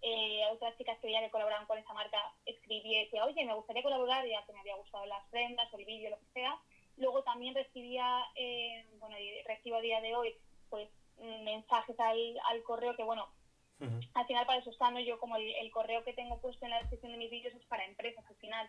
eh, 0.00 0.44
a 0.44 0.52
otras 0.52 0.76
chicas 0.78 0.98
que 1.00 1.08
veía 1.08 1.20
que 1.20 1.30
colaboraban 1.30 1.66
con 1.66 1.76
esa 1.78 1.92
marca 1.92 2.18
escribí 2.46 2.94
y 2.94 3.04
decía, 3.04 3.24
oye, 3.24 3.44
me 3.44 3.54
gustaría 3.54 3.82
colaborar, 3.82 4.26
ya 4.26 4.44
que 4.46 4.52
me 4.52 4.60
había 4.60 4.76
gustado 4.76 5.04
las 5.06 5.24
prendas 5.30 5.72
o 5.72 5.78
el 5.78 5.84
vídeo, 5.84 6.10
lo 6.10 6.18
que 6.20 6.32
sea. 6.32 6.56
Luego 6.96 7.22
también 7.22 7.54
recibía, 7.54 8.24
eh, 8.34 8.86
bueno, 8.98 9.16
recibo 9.46 9.76
a 9.76 9.80
día 9.80 10.00
de 10.00 10.14
hoy, 10.14 10.34
pues 10.70 10.88
mensajes 11.18 11.98
al, 11.98 12.38
al 12.48 12.62
correo 12.62 12.94
que, 12.94 13.02
bueno, 13.02 13.28
al 14.14 14.26
final 14.26 14.46
para 14.46 14.58
eso 14.58 14.70
está, 14.70 14.90
¿no? 14.90 15.00
Yo 15.00 15.18
como 15.18 15.36
el, 15.36 15.70
correo 15.70 16.02
que 16.04 16.12
tengo 16.12 16.40
puesto 16.40 16.64
en 16.64 16.72
la 16.72 16.80
descripción 16.80 17.12
de 17.12 17.18
mis 17.18 17.30
vídeos 17.30 17.54
es 17.54 17.64
para 17.66 17.84
empresas 17.84 18.24
al 18.28 18.36
final, 18.36 18.68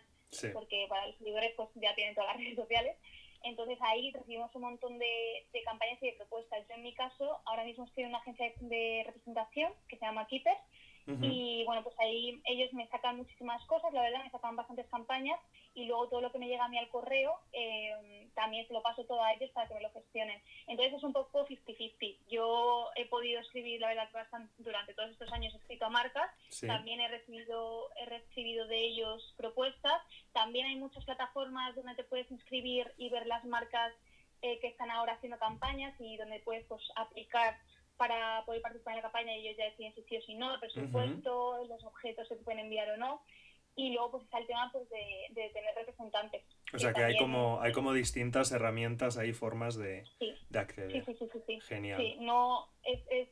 porque 0.52 0.86
para 0.88 1.06
los 1.06 1.16
seguidores 1.16 1.52
pues 1.56 1.68
ya 1.74 1.94
tienen 1.94 2.14
todas 2.14 2.30
las 2.30 2.36
redes 2.44 2.56
sociales. 2.56 2.96
Entonces 3.42 3.78
ahí 3.80 4.12
recibimos 4.12 4.54
un 4.54 4.62
montón 4.62 4.98
de, 4.98 5.46
de, 5.52 5.62
campañas 5.62 6.02
y 6.02 6.06
de 6.06 6.12
propuestas. 6.12 6.66
Yo 6.68 6.74
en 6.74 6.82
mi 6.82 6.94
caso 6.94 7.40
ahora 7.46 7.64
mismo 7.64 7.84
estoy 7.84 8.04
en 8.04 8.10
una 8.10 8.18
agencia 8.18 8.52
de 8.60 9.02
representación 9.06 9.72
que 9.88 9.96
se 9.96 10.04
llama 10.04 10.26
Keepers 10.26 10.60
y 11.20 11.64
bueno, 11.64 11.82
pues 11.82 11.94
ahí 11.98 12.40
ellos 12.44 12.72
me 12.72 12.86
sacan 12.88 13.16
muchísimas 13.16 13.64
cosas, 13.66 13.92
la 13.92 14.02
verdad, 14.02 14.22
me 14.22 14.30
sacan 14.30 14.56
bastantes 14.56 14.86
campañas 14.88 15.38
y 15.74 15.86
luego 15.86 16.08
todo 16.08 16.20
lo 16.20 16.32
que 16.32 16.38
me 16.38 16.48
llega 16.48 16.64
a 16.64 16.68
mí 16.68 16.78
al 16.78 16.88
correo 16.88 17.38
eh, 17.52 18.28
también 18.34 18.66
se 18.66 18.72
lo 18.72 18.82
paso 18.82 19.04
todo 19.04 19.22
a 19.22 19.32
ellos 19.32 19.50
para 19.50 19.68
que 19.68 19.74
me 19.74 19.80
lo 19.80 19.90
gestionen. 19.90 20.40
Entonces 20.66 20.94
es 20.94 21.04
un 21.04 21.12
poco 21.12 21.46
50-50. 21.46 22.18
Yo 22.28 22.90
he 22.96 23.06
podido 23.06 23.40
escribir, 23.40 23.80
la 23.80 23.88
verdad, 23.88 24.08
bastante, 24.12 24.52
durante 24.58 24.94
todos 24.94 25.10
estos 25.10 25.32
años 25.32 25.54
he 25.54 25.58
escrito 25.58 25.86
a 25.86 25.90
marcas, 25.90 26.30
también 26.66 27.00
he 27.00 27.08
recibido, 27.08 27.88
he 27.96 28.06
recibido 28.06 28.66
de 28.66 28.78
ellos 28.78 29.34
propuestas, 29.36 30.00
también 30.32 30.66
hay 30.66 30.76
muchas 30.76 31.04
plataformas 31.04 31.74
donde 31.74 31.94
te 31.94 32.04
puedes 32.04 32.30
inscribir 32.30 32.92
y 32.96 33.08
ver 33.10 33.26
las 33.26 33.44
marcas 33.44 33.92
eh, 34.42 34.58
que 34.60 34.68
están 34.68 34.90
ahora 34.90 35.14
haciendo 35.14 35.38
campañas 35.38 35.94
y 36.00 36.16
donde 36.16 36.40
puedes 36.40 36.64
pues, 36.66 36.82
aplicar 36.96 37.58
para 38.00 38.42
poder 38.46 38.62
participar 38.62 38.94
en 38.94 38.96
la 38.96 39.02
campaña 39.02 39.36
y 39.36 39.46
ellos 39.46 39.58
ya 39.58 39.66
deciden 39.66 39.94
si 39.94 40.02
sí 40.04 40.16
o 40.16 40.22
si 40.22 40.34
no, 40.34 40.54
el 40.54 40.58
presupuesto, 40.58 41.62
los 41.68 41.84
objetos 41.84 42.26
se 42.28 42.36
pueden 42.36 42.60
enviar 42.60 42.88
o 42.92 42.96
no. 42.96 43.20
Y 43.76 43.92
luego 43.92 44.12
pues 44.12 44.24
está 44.24 44.38
el 44.38 44.46
tema 44.46 44.70
pues, 44.72 44.88
de, 44.88 45.50
tener 45.52 45.74
representantes. 45.76 46.42
O 46.72 46.78
sea 46.78 46.94
que, 46.94 47.04
hay 47.04 47.18
como 47.18 47.60
hay 47.60 47.72
como 47.72 47.92
distintas 47.92 48.52
herramientas, 48.52 49.18
hay 49.18 49.34
formas 49.34 49.76
de, 49.76 50.04
de 50.48 50.58
acceder. 50.58 51.04
Sí, 51.04 51.14
sí, 51.18 51.28
sí, 51.30 51.38
sí, 51.46 51.60
Genial. 51.60 52.00
Sí, 52.00 52.16
no, 52.20 52.68
es, 52.84 53.00
es, 53.10 53.28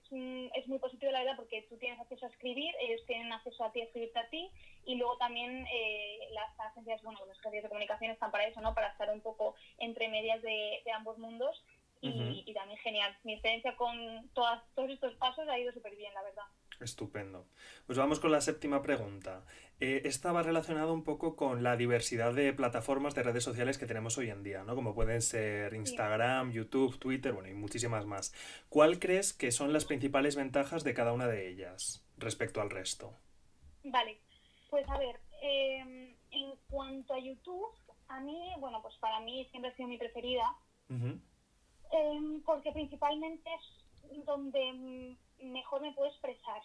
es, 0.54 0.68
muy 0.68 0.78
positivo 0.78 1.12
la 1.12 1.20
verdad 1.20 1.36
porque 1.36 1.62
tú 1.70 1.78
tienes 1.78 1.98
acceso 1.98 2.26
a 2.26 2.28
escribir, 2.28 2.74
ellos 2.80 3.00
tienen 3.06 3.32
acceso 3.32 3.64
a 3.64 3.72
ti 3.72 3.80
a 3.80 3.84
escribirte 3.84 4.18
a 4.18 4.28
ti 4.28 4.50
y 4.84 4.96
luego 4.96 5.16
también 5.16 5.66
eh, 5.72 6.18
las 6.32 6.60
agencias, 6.60 7.02
bueno, 7.02 7.20
las 7.26 7.38
agencias 7.38 7.62
de 7.62 7.68
comunicación 7.70 8.10
están 8.10 8.30
para 8.30 8.46
eso, 8.46 8.60
¿no? 8.60 8.74
Para 8.74 8.88
estar 8.88 9.10
un 9.10 9.22
poco 9.22 9.54
entre 9.78 10.08
medias 10.08 10.42
de, 10.42 10.82
de 10.84 10.92
ambos 10.92 11.16
mundos 11.16 11.64
y, 12.00 12.54
también 12.54 12.78
genial. 12.80 13.16
Mi 13.24 13.34
experiencia 13.34 13.76
con 13.76 14.28
todas, 14.32 14.62
todos 14.74 14.90
estos 14.90 15.14
pasos 15.14 15.48
ha 15.48 15.58
ido 15.58 15.72
súper 15.72 15.96
bien, 15.96 16.12
la 16.14 16.22
verdad. 16.22 16.44
Estupendo. 16.80 17.46
Pues 17.86 17.98
vamos 17.98 18.20
con 18.20 18.30
la 18.30 18.40
séptima 18.40 18.82
pregunta. 18.82 19.44
Eh, 19.80 20.02
esta 20.04 20.32
va 20.32 20.42
relacionada 20.42 20.92
un 20.92 21.02
poco 21.02 21.34
con 21.34 21.62
la 21.62 21.76
diversidad 21.76 22.32
de 22.34 22.52
plataformas 22.52 23.14
de 23.14 23.24
redes 23.24 23.42
sociales 23.42 23.78
que 23.78 23.86
tenemos 23.86 24.16
hoy 24.18 24.30
en 24.30 24.42
día, 24.42 24.62
¿no? 24.62 24.74
Como 24.76 24.94
pueden 24.94 25.22
ser 25.22 25.74
Instagram, 25.74 26.52
YouTube, 26.52 26.98
Twitter, 26.98 27.32
bueno, 27.32 27.48
y 27.48 27.54
muchísimas 27.54 28.06
más. 28.06 28.32
¿Cuál 28.68 28.98
crees 28.98 29.32
que 29.32 29.50
son 29.50 29.72
las 29.72 29.84
principales 29.84 30.36
ventajas 30.36 30.84
de 30.84 30.94
cada 30.94 31.12
una 31.12 31.26
de 31.26 31.48
ellas 31.48 32.06
respecto 32.16 32.60
al 32.60 32.70
resto? 32.70 33.14
Vale, 33.84 34.20
pues 34.70 34.88
a 34.88 34.98
ver, 34.98 35.20
em, 35.42 36.14
en 36.30 36.56
cuanto 36.68 37.14
a 37.14 37.18
YouTube, 37.18 37.72
a 38.08 38.20
mí, 38.20 38.52
bueno, 38.58 38.82
pues 38.82 38.96
para 38.96 39.20
mí 39.20 39.46
siempre 39.50 39.70
ha 39.70 39.76
sido 39.76 39.88
mi 39.88 39.98
preferida. 39.98 40.44
Em, 41.90 42.42
porque 42.42 42.72
principalmente 42.72 43.50
es 44.10 44.24
donde 44.24 45.16
mejor 45.40 45.80
me 45.80 45.92
puedo 45.92 46.10
expresar. 46.10 46.62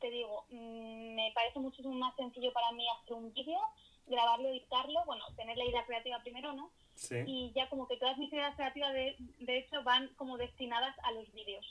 Te 0.00 0.10
digo, 0.10 0.44
mm, 0.50 1.14
me 1.14 1.32
parece 1.34 1.58
muchísimo 1.58 1.94
más 1.94 2.14
sencillo 2.16 2.52
para 2.52 2.72
mí 2.72 2.84
hacer 2.88 3.14
un 3.14 3.32
vídeo, 3.32 3.60
grabarlo, 4.06 4.48
editarlo, 4.48 5.04
bueno, 5.04 5.24
tener 5.36 5.56
la 5.56 5.64
idea 5.64 5.84
creativa 5.84 6.20
primero, 6.20 6.52
¿no? 6.52 6.70
Sí. 6.94 7.22
Y 7.26 7.52
ya 7.54 7.68
como 7.68 7.86
que 7.88 7.96
todas 7.96 8.18
mis 8.18 8.32
ideas 8.32 8.54
creativas, 8.54 8.92
de, 8.92 9.16
de 9.38 9.58
hecho, 9.58 9.82
van 9.82 10.08
como 10.16 10.36
destinadas 10.36 10.96
a 11.04 11.12
los 11.12 11.32
vídeos. 11.32 11.66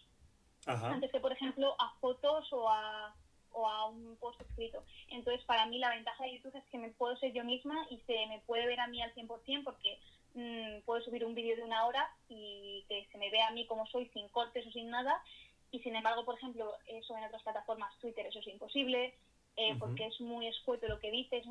Antes 0.65 1.12
que, 1.12 1.19
por 1.19 1.32
ejemplo, 1.32 1.75
a 1.80 1.89
fotos 1.99 2.51
o 2.54 2.69
a, 2.69 3.15
o 3.51 3.67
a 3.67 3.88
un 3.88 4.15
post 4.17 4.39
escrito. 4.41 4.84
Entonces, 5.10 5.43
para 5.45 5.65
mí 5.65 5.80
la 5.80 5.89
ventaja 5.89 6.23
de 6.23 6.36
YouTube 6.36 6.56
es 6.56 6.63
que 6.65 6.77
me 6.77 6.89
puedo 6.89 7.15
ser 7.17 7.34
yo 7.34 7.43
misma 7.43 7.88
y 7.89 7.97
se 7.99 8.27
me 8.27 8.39
puede 8.45 8.67
ver 8.67 8.80
a 8.80 8.88
mí 8.88 9.01
al 9.01 9.13
100% 9.15 9.63
porque 9.63 9.99
Mm, 10.34 10.82
puedo 10.86 11.04
subir 11.04 11.26
un 11.26 11.36
vídeo 11.36 11.58
de 11.58 11.63
una 11.63 11.86
hora 11.86 12.10
y 12.30 12.86
que 12.88 13.06
se 13.12 13.17
me 13.17 13.30
vea 13.30 13.48
a 13.48 13.52
mí 13.52 13.65
como 13.65 13.86
soy 13.88 14.08
sin 14.10 14.30
cortes 14.30 14.65
o 14.65 14.72
sin 14.72 14.89
nada. 14.89 15.22
Y 15.72 15.80
sin 15.80 15.96
embargo 15.96 16.26
por 16.26 16.38
ejemplo 16.38 16.74
eso 16.88 17.17
en 17.17 17.24
otras 17.24 17.44
plataformas 17.44 17.98
Twitter 18.00 18.26
eso 18.26 18.39
es 18.39 18.48
imposible 18.48 19.13
eh, 19.58 19.76
porque 19.80 20.06
es 20.06 20.20
muy 20.22 20.48
escueto 20.48 20.88
lo 20.88 21.00
que 21.00 21.12
dices 21.12 21.46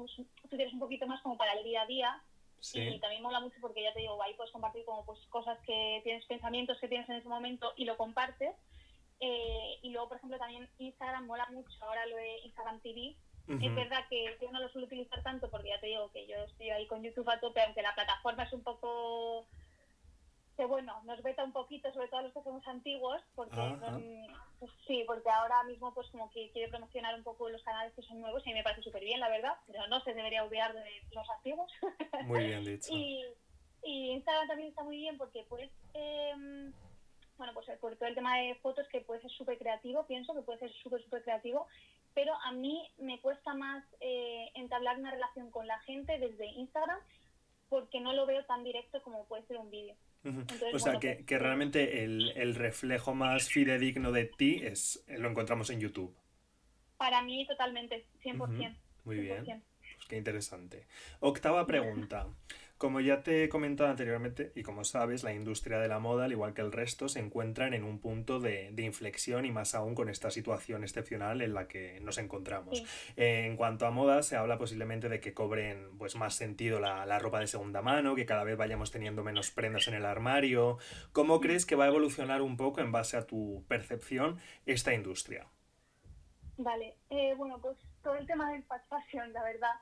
Twitter 0.48 0.66
es 0.66 0.72
un 0.72 0.78
poquito 0.78 1.06
más 1.06 1.20
como 1.22 1.36
para 1.36 1.52
el 1.52 1.64
día 1.64 1.82
a 1.82 1.86
día. 1.86 2.22
Y 2.74 3.00
también 3.00 3.22
mola 3.22 3.40
mucho 3.40 3.56
porque 3.62 3.82
ya 3.82 3.92
te 3.94 4.00
digo 4.00 4.22
ahí 4.22 4.34
puedes 4.34 4.52
compartir 4.52 4.84
como 4.84 5.04
pues 5.06 5.18
cosas 5.28 5.58
que 5.60 6.00
tienes 6.04 6.24
pensamientos 6.26 6.78
que 6.78 6.88
tienes 6.88 7.08
en 7.08 7.16
ese 7.16 7.28
momento 7.28 7.72
y 7.76 7.84
lo 7.84 7.96
compartes. 7.96 8.54
Eh, 9.18 9.78
y 9.82 9.90
luego 9.90 10.08
por 10.08 10.16
ejemplo 10.16 10.38
también 10.38 10.68
Instagram 10.78 11.26
mola 11.26 11.46
mucho. 11.50 11.70
Ahora 11.80 12.04
lo 12.06 12.16
de 12.16 12.40
Instagram 12.44 12.80
TV 12.80 13.16
es 13.48 13.74
verdad 13.74 14.06
que 14.08 14.36
yo 14.40 14.50
no 14.52 14.60
lo 14.60 14.68
suelo 14.68 14.86
utilizar 14.86 15.22
tanto 15.22 15.50
porque 15.50 15.70
ya 15.70 15.80
te 15.80 15.88
digo 15.88 16.10
que 16.12 16.26
yo 16.26 16.36
estoy 16.36 16.70
ahí 16.70 16.86
con 16.86 17.02
YouTube 17.02 17.28
a 17.28 17.40
tope, 17.40 17.62
aunque 17.62 17.82
la 17.82 17.94
plataforma 17.94 18.44
es 18.44 18.52
un 18.52 18.62
poco 18.62 19.46
que 20.56 20.66
bueno, 20.66 21.00
nos 21.04 21.22
veta 21.22 21.42
un 21.42 21.52
poquito, 21.52 21.90
sobre 21.92 22.08
todo 22.08 22.20
a 22.20 22.22
los 22.24 22.34
que 22.34 22.42
somos 22.42 22.66
antiguos, 22.68 23.22
porque 23.34 23.56
pues 24.58 24.70
sí, 24.86 25.04
porque 25.06 25.30
ahora 25.30 25.62
mismo 25.64 25.94
pues 25.94 26.06
como 26.08 26.30
que 26.30 26.50
quiere 26.50 26.68
promocionar 26.68 27.14
un 27.14 27.24
poco 27.24 27.48
los 27.48 27.62
canales 27.62 27.94
que 27.94 28.02
son 28.02 28.20
nuevos 28.20 28.46
y 28.46 28.52
me 28.52 28.62
parece 28.62 28.82
súper 28.82 29.02
bien, 29.02 29.20
la 29.20 29.30
verdad, 29.30 29.54
pero 29.66 29.86
no 29.88 30.00
se 30.02 30.12
debería 30.12 30.44
olvidar 30.44 30.74
de 30.74 30.84
los 31.12 31.28
antiguos. 31.30 31.72
Muy 32.26 32.46
bien 32.46 32.64
dicho. 32.64 32.92
y, 32.92 33.24
y 33.82 34.10
Instagram 34.10 34.48
también 34.48 34.68
está 34.68 34.82
muy 34.84 34.98
bien 34.98 35.16
porque 35.16 35.46
pues 35.48 35.70
eh, 35.94 36.70
bueno, 37.38 37.54
pues 37.54 37.66
por 37.78 37.96
todo 37.96 38.06
el 38.06 38.14
tema 38.14 38.36
de 38.36 38.54
fotos 38.56 38.86
que 38.88 39.00
puede 39.00 39.22
ser 39.22 39.30
súper 39.30 39.56
creativo, 39.56 40.06
pienso 40.06 40.34
que 40.34 40.42
puede 40.42 40.58
ser 40.58 40.70
súper, 40.82 41.02
súper 41.02 41.22
creativo 41.22 41.66
pero 42.20 42.34
a 42.44 42.52
mí 42.52 42.86
me 42.98 43.18
cuesta 43.20 43.54
más 43.54 43.82
eh, 43.98 44.50
entablar 44.54 44.98
una 44.98 45.10
relación 45.10 45.50
con 45.50 45.66
la 45.66 45.78
gente 45.80 46.18
desde 46.18 46.44
Instagram 46.48 46.98
porque 47.70 47.98
no 47.98 48.12
lo 48.12 48.26
veo 48.26 48.44
tan 48.44 48.62
directo 48.62 49.02
como 49.02 49.24
puede 49.24 49.42
ser 49.46 49.56
un 49.56 49.70
vídeo. 49.70 49.94
o 50.74 50.78
sea, 50.78 50.98
que, 50.98 51.14
pues, 51.14 51.24
que, 51.24 51.38
realmente 51.38 52.04
el, 52.04 52.32
el, 52.36 52.56
reflejo 52.56 53.14
más 53.14 53.48
fidedigno 53.48 54.12
de 54.12 54.26
ti 54.26 54.60
es 54.62 55.02
lo 55.08 55.30
encontramos 55.30 55.70
en 55.70 55.80
YouTube. 55.80 56.14
Para 56.98 57.22
mí 57.22 57.46
totalmente, 57.46 58.04
100%. 58.22 58.76
Muy 59.04 59.20
bien. 59.20 59.42
Pues 59.46 60.06
qué 60.06 60.18
interesante. 60.18 60.86
Octava 61.20 61.66
pregunta. 61.66 62.26
Como 62.80 63.00
ya 63.00 63.22
te 63.22 63.44
he 63.44 63.50
comentado 63.50 63.90
anteriormente, 63.90 64.52
y 64.54 64.62
como 64.62 64.84
sabes, 64.84 65.22
la 65.22 65.34
industria 65.34 65.78
de 65.80 65.86
la 65.86 65.98
moda, 65.98 66.24
al 66.24 66.32
igual 66.32 66.54
que 66.54 66.62
el 66.62 66.72
resto, 66.72 67.10
se 67.10 67.20
encuentran 67.20 67.74
en 67.74 67.84
un 67.84 67.98
punto 67.98 68.40
de, 68.40 68.72
inflexión 68.78 69.44
y 69.44 69.50
más 69.50 69.74
aún 69.74 69.94
con 69.94 70.08
esta 70.08 70.30
situación 70.30 70.82
excepcional 70.82 71.42
en 71.42 71.52
la 71.52 71.68
que 71.68 72.00
nos 72.00 72.16
encontramos. 72.16 72.82
en 73.16 73.58
cuanto 73.58 73.84
a 73.84 73.90
moda, 73.90 74.22
se 74.22 74.36
habla 74.36 74.56
posiblemente 74.56 75.10
de 75.10 75.20
que 75.20 75.34
cobren 75.34 75.98
pues, 75.98 76.16
más 76.16 76.36
sentido 76.36 76.80
la, 76.80 77.04
la, 77.04 77.18
ropa 77.18 77.40
de 77.40 77.48
segunda 77.48 77.82
mano, 77.82 78.14
que 78.14 78.24
cada 78.24 78.44
vez 78.44 78.56
vayamos 78.56 78.90
teniendo 78.90 79.22
menos 79.22 79.50
prendas 79.50 79.86
en 79.86 79.92
el 79.92 80.06
armario. 80.06 80.78
¿Cómo 81.12 81.38
crees 81.40 81.66
que 81.66 81.76
va 81.76 81.84
a 81.84 81.88
evolucionar 81.88 82.40
un 82.40 82.56
poco, 82.56 82.80
en 82.80 82.92
base 82.92 83.18
a 83.18 83.26
tu 83.26 83.62
percepción, 83.68 84.38
esta 84.64 84.94
industria? 84.94 85.48
Vale, 86.56 86.96
eh, 87.10 87.34
bueno, 87.36 87.60
pues 87.60 87.76
todo 88.02 88.14
el 88.14 88.26
tema 88.26 88.50
del 88.52 88.64
fast 88.64 88.88
fashion, 88.88 89.34
la 89.34 89.42
verdad, 89.42 89.74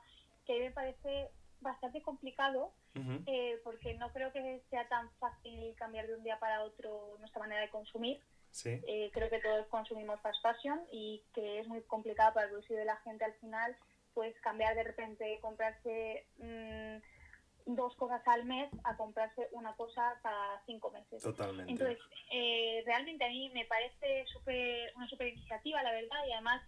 que 0.45 0.59
me 0.59 0.71
parece 0.71 1.29
bastante 1.61 2.01
complicado 2.01 2.73
eh, 2.95 3.59
porque 3.63 3.93
no 3.95 4.11
creo 4.11 4.31
que 4.31 4.61
sea 4.69 4.87
tan 4.87 5.09
fácil 5.19 5.73
cambiar 5.77 6.07
de 6.07 6.15
un 6.15 6.23
día 6.23 6.39
para 6.39 6.63
otro 6.63 7.15
nuestra 7.19 7.39
manera 7.39 7.61
de 7.61 7.69
consumir. 7.69 8.19
Eh, 8.65 9.11
creo 9.13 9.29
que 9.29 9.39
todos 9.39 9.67
consumimos 9.67 10.19
fast 10.21 10.41
fashion 10.41 10.81
y 10.91 11.23
que 11.33 11.59
es 11.59 11.67
muy 11.67 11.81
complicado 11.83 12.33
para 12.33 12.47
el 12.47 12.53
bolsillo 12.53 12.79
de 12.79 12.85
la 12.85 12.97
gente 12.97 13.23
al 13.23 13.33
final, 13.35 13.75
pues 14.13 14.35
cambiar 14.41 14.75
de 14.75 14.83
repente, 14.83 15.39
comprarse 15.39 16.25
mm, 16.37 17.75
dos 17.75 17.95
cosas 17.95 18.21
al 18.27 18.45
mes 18.45 18.69
a 18.83 18.97
comprarse 18.97 19.47
una 19.51 19.75
cosa 19.75 20.19
cada 20.23 20.61
cinco 20.65 20.89
meses. 20.89 21.21
Totalmente. 21.21 21.71
Entonces, 21.71 21.99
eh, 22.31 22.81
realmente 22.85 23.23
a 23.23 23.29
mí 23.29 23.49
me 23.53 23.65
parece 23.65 24.25
super, 24.33 24.91
una 24.95 25.07
super 25.07 25.27
iniciativa, 25.27 25.83
la 25.83 25.91
verdad, 25.91 26.25
y 26.27 26.33
además 26.33 26.61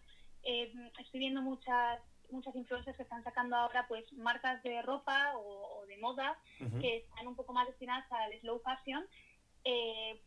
estoy 0.44 1.20
viendo 1.20 1.42
muchas 1.42 2.02
muchas 2.32 2.56
influencers 2.56 2.96
que 2.98 3.04
están 3.04 3.24
sacando 3.24 3.56
ahora 3.56 3.86
pues 3.88 4.12
marcas 4.14 4.62
de 4.64 4.82
ropa 4.82 5.34
o, 5.38 5.86
de 5.88 5.98
moda 5.98 6.38
que 6.80 6.98
están 6.98 7.28
un 7.28 7.36
poco 7.36 7.54
más 7.54 7.68
destinadas 7.68 8.10
al 8.12 8.32
slow 8.40 8.60
fashion, 8.60 9.06
eh, 9.66 10.20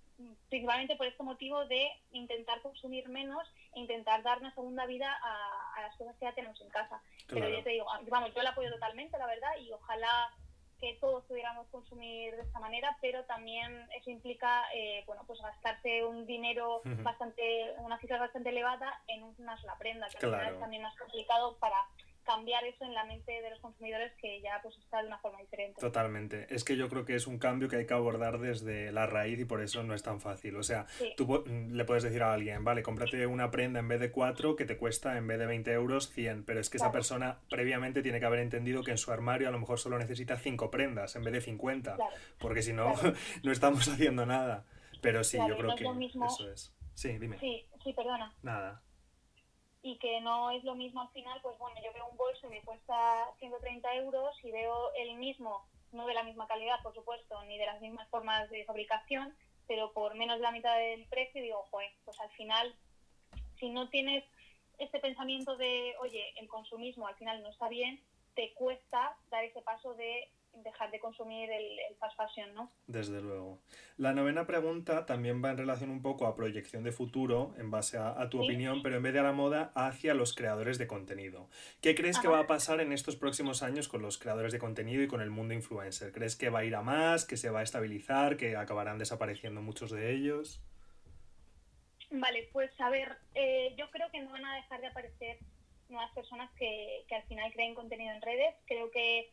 principalmente 0.48 0.96
por 0.96 1.06
este 1.06 1.22
motivo 1.22 1.64
de 1.66 1.88
intentar 2.12 2.60
consumir 2.62 3.08
menos 3.08 3.42
e 3.74 3.80
intentar 3.80 4.22
dar 4.22 4.38
una 4.38 4.54
segunda 4.54 4.86
vida 4.86 5.10
a, 5.22 5.80
las 5.80 5.96
cosas 5.96 6.16
que 6.16 6.26
ya 6.26 6.34
tenemos 6.34 6.60
en 6.60 6.68
casa. 6.70 7.02
Pero 7.28 7.48
yo 7.48 7.62
te 7.62 7.70
digo, 7.70 7.86
vamos, 8.08 8.32
yo 8.34 8.42
la 8.42 8.50
apoyo 8.50 8.70
totalmente, 8.70 9.18
la 9.18 9.26
verdad, 9.26 9.50
y 9.60 9.72
ojalá 9.72 10.30
que 10.80 10.96
todos 11.00 11.24
pudiéramos 11.24 11.66
consumir 11.68 12.34
de 12.36 12.42
esta 12.42 12.58
manera, 12.60 12.96
pero 13.00 13.24
también 13.24 13.88
eso 13.96 14.10
implica, 14.10 14.64
eh, 14.74 15.02
bueno, 15.06 15.22
pues 15.26 15.40
gastarse 15.40 16.04
un 16.04 16.26
dinero 16.26 16.82
bastante, 17.02 17.74
una 17.78 17.98
cifra 17.98 18.18
bastante 18.18 18.50
elevada 18.50 19.02
en 19.06 19.22
una 19.38 19.56
sola 19.58 19.76
prenda, 19.78 20.08
que 20.08 20.26
al 20.26 20.32
final 20.32 20.54
es 20.54 20.60
también 20.60 20.82
más 20.82 20.96
complicado 20.96 21.56
para 21.58 21.76
cambiar 22.24 22.64
eso 22.64 22.84
en 22.84 22.94
la 22.94 23.04
mente 23.04 23.32
de 23.32 23.50
los 23.50 23.60
consumidores 23.60 24.12
que 24.20 24.40
ya 24.40 24.60
pues 24.62 24.76
está 24.78 25.00
de 25.00 25.08
una 25.08 25.18
forma 25.18 25.40
diferente. 25.40 25.80
Totalmente. 25.80 26.46
Es 26.50 26.64
que 26.64 26.76
yo 26.76 26.88
creo 26.88 27.04
que 27.04 27.14
es 27.14 27.26
un 27.26 27.38
cambio 27.38 27.68
que 27.68 27.76
hay 27.76 27.86
que 27.86 27.94
abordar 27.94 28.38
desde 28.38 28.92
la 28.92 29.06
raíz 29.06 29.38
y 29.38 29.44
por 29.44 29.62
eso 29.62 29.82
no 29.82 29.94
es 29.94 30.02
tan 30.02 30.20
fácil. 30.20 30.56
O 30.56 30.62
sea, 30.62 30.86
tú 31.16 31.44
le 31.46 31.84
puedes 31.84 32.02
decir 32.02 32.22
a 32.22 32.32
alguien, 32.32 32.64
vale, 32.64 32.82
cómprate 32.82 33.26
una 33.26 33.50
prenda 33.50 33.80
en 33.80 33.88
vez 33.88 34.00
de 34.00 34.10
cuatro 34.10 34.56
que 34.56 34.64
te 34.64 34.76
cuesta 34.76 35.16
en 35.16 35.26
vez 35.26 35.38
de 35.38 35.46
20 35.46 35.72
euros 35.72 36.10
100, 36.10 36.44
pero 36.44 36.60
es 36.60 36.70
que 36.70 36.78
esa 36.78 36.92
persona 36.92 37.38
previamente 37.50 38.02
tiene 38.02 38.20
que 38.20 38.26
haber 38.26 38.40
entendido 38.40 38.82
que 38.82 38.90
en 38.90 38.98
su 38.98 39.12
armario 39.12 39.48
a 39.48 39.50
lo 39.52 39.58
mejor 39.58 39.78
solo 39.78 39.98
necesita 39.98 40.36
cinco 40.36 40.70
prendas 40.70 41.16
en 41.16 41.24
vez 41.24 41.32
de 41.32 41.40
50, 41.40 41.96
porque 42.38 42.62
si 42.62 42.72
no, 42.72 42.94
no 43.42 43.52
estamos 43.52 43.88
haciendo 43.88 44.26
nada. 44.26 44.64
Pero 45.00 45.22
sí, 45.22 45.36
yo 45.36 45.56
creo 45.58 45.76
que 45.76 45.84
eso 46.26 46.50
es. 46.50 46.74
Sí, 46.94 47.18
dime. 47.18 47.38
Sí, 47.38 47.66
sí, 47.82 47.92
perdona. 47.92 48.34
Nada 48.42 48.82
y 49.84 49.98
que 49.98 50.18
no 50.22 50.50
es 50.50 50.64
lo 50.64 50.74
mismo 50.74 51.02
al 51.02 51.10
final, 51.10 51.38
pues 51.42 51.58
bueno, 51.58 51.76
yo 51.84 51.92
veo 51.92 52.06
un 52.06 52.16
bolso 52.16 52.46
y 52.46 52.50
me 52.50 52.62
cuesta 52.62 53.30
130 53.38 53.96
euros 53.96 54.34
y 54.42 54.50
veo 54.50 54.94
el 54.94 55.14
mismo, 55.16 55.62
no 55.92 56.06
de 56.06 56.14
la 56.14 56.22
misma 56.22 56.46
calidad, 56.46 56.82
por 56.82 56.94
supuesto, 56.94 57.44
ni 57.44 57.58
de 57.58 57.66
las 57.66 57.82
mismas 57.82 58.08
formas 58.08 58.48
de 58.48 58.64
fabricación, 58.64 59.36
pero 59.68 59.92
por 59.92 60.14
menos 60.14 60.38
de 60.38 60.42
la 60.42 60.52
mitad 60.52 60.74
del 60.78 61.04
precio, 61.08 61.42
digo, 61.42 61.66
joder, 61.70 61.90
pues 62.06 62.18
al 62.18 62.30
final, 62.30 62.74
si 63.58 63.68
no 63.68 63.90
tienes 63.90 64.24
este 64.78 65.00
pensamiento 65.00 65.54
de, 65.58 65.94
oye, 66.00 66.32
el 66.36 66.48
consumismo 66.48 67.06
al 67.06 67.16
final 67.16 67.42
no 67.42 67.50
está 67.50 67.68
bien, 67.68 68.02
te 68.34 68.54
cuesta 68.54 69.14
dar 69.28 69.44
ese 69.44 69.60
paso 69.60 69.92
de 69.92 70.30
dejar 70.62 70.90
de 70.90 70.98
consumir 70.98 71.50
el, 71.50 71.78
fast 71.98 72.16
fashion, 72.16 72.54
¿no? 72.54 72.70
Desde 72.86 73.20
luego. 73.20 73.58
La 73.96 74.12
novena 74.12 74.46
pregunta 74.46 75.06
también 75.06 75.42
va 75.44 75.50
en 75.50 75.58
relación 75.58 75.90
un 75.90 76.02
poco 76.02 76.26
a 76.26 76.36
proyección 76.36 76.84
de 76.84 76.92
futuro, 76.92 77.54
en 77.58 77.70
base 77.70 77.98
a, 77.98 78.28
tu 78.30 78.42
opinión, 78.42 78.82
pero 78.82 78.96
en 78.96 79.02
vez 79.02 79.12
de 79.12 79.20
a 79.20 79.22
la 79.22 79.32
moda, 79.32 79.72
hacia 79.74 80.14
los 80.14 80.34
creadores 80.34 80.78
de 80.78 80.86
contenido. 80.86 81.48
¿Qué 81.80 81.94
crees 81.94 82.18
que 82.18 82.28
va 82.28 82.40
a 82.40 82.46
pasar 82.46 82.80
en 82.80 82.92
estos 82.92 83.16
próximos 83.16 83.62
años 83.62 83.88
con 83.88 84.02
los 84.02 84.18
creadores 84.18 84.52
de 84.52 84.58
contenido 84.58 85.02
y 85.02 85.08
con 85.08 85.20
el 85.20 85.30
mundo 85.30 85.54
influencer? 85.54 86.12
¿Crees 86.12 86.36
que 86.36 86.50
va 86.50 86.60
a 86.60 86.64
ir 86.64 86.74
a 86.74 86.82
más, 86.82 87.24
que 87.24 87.36
se 87.36 87.50
va 87.50 87.60
a 87.60 87.62
estabilizar, 87.62 88.36
que 88.36 88.56
acabarán 88.56 88.98
desapareciendo 88.98 89.62
muchos 89.62 89.90
de 89.90 90.12
ellos? 90.12 90.62
Vale, 92.10 92.48
pues 92.52 92.70
a 92.80 92.90
ver, 92.90 93.16
eh, 93.34 93.74
yo 93.76 93.90
creo 93.90 94.10
que 94.10 94.20
no 94.20 94.30
van 94.30 94.44
a 94.44 94.56
dejar 94.56 94.80
de 94.80 94.86
aparecer 94.86 95.38
nuevas 95.88 96.12
personas 96.12 96.50
que, 96.52 97.04
que 97.08 97.14
al 97.14 97.22
final 97.24 97.52
creen 97.52 97.74
contenido 97.74 98.12
en 98.14 98.22
redes. 98.22 98.54
Creo 98.66 98.90
que 98.90 99.30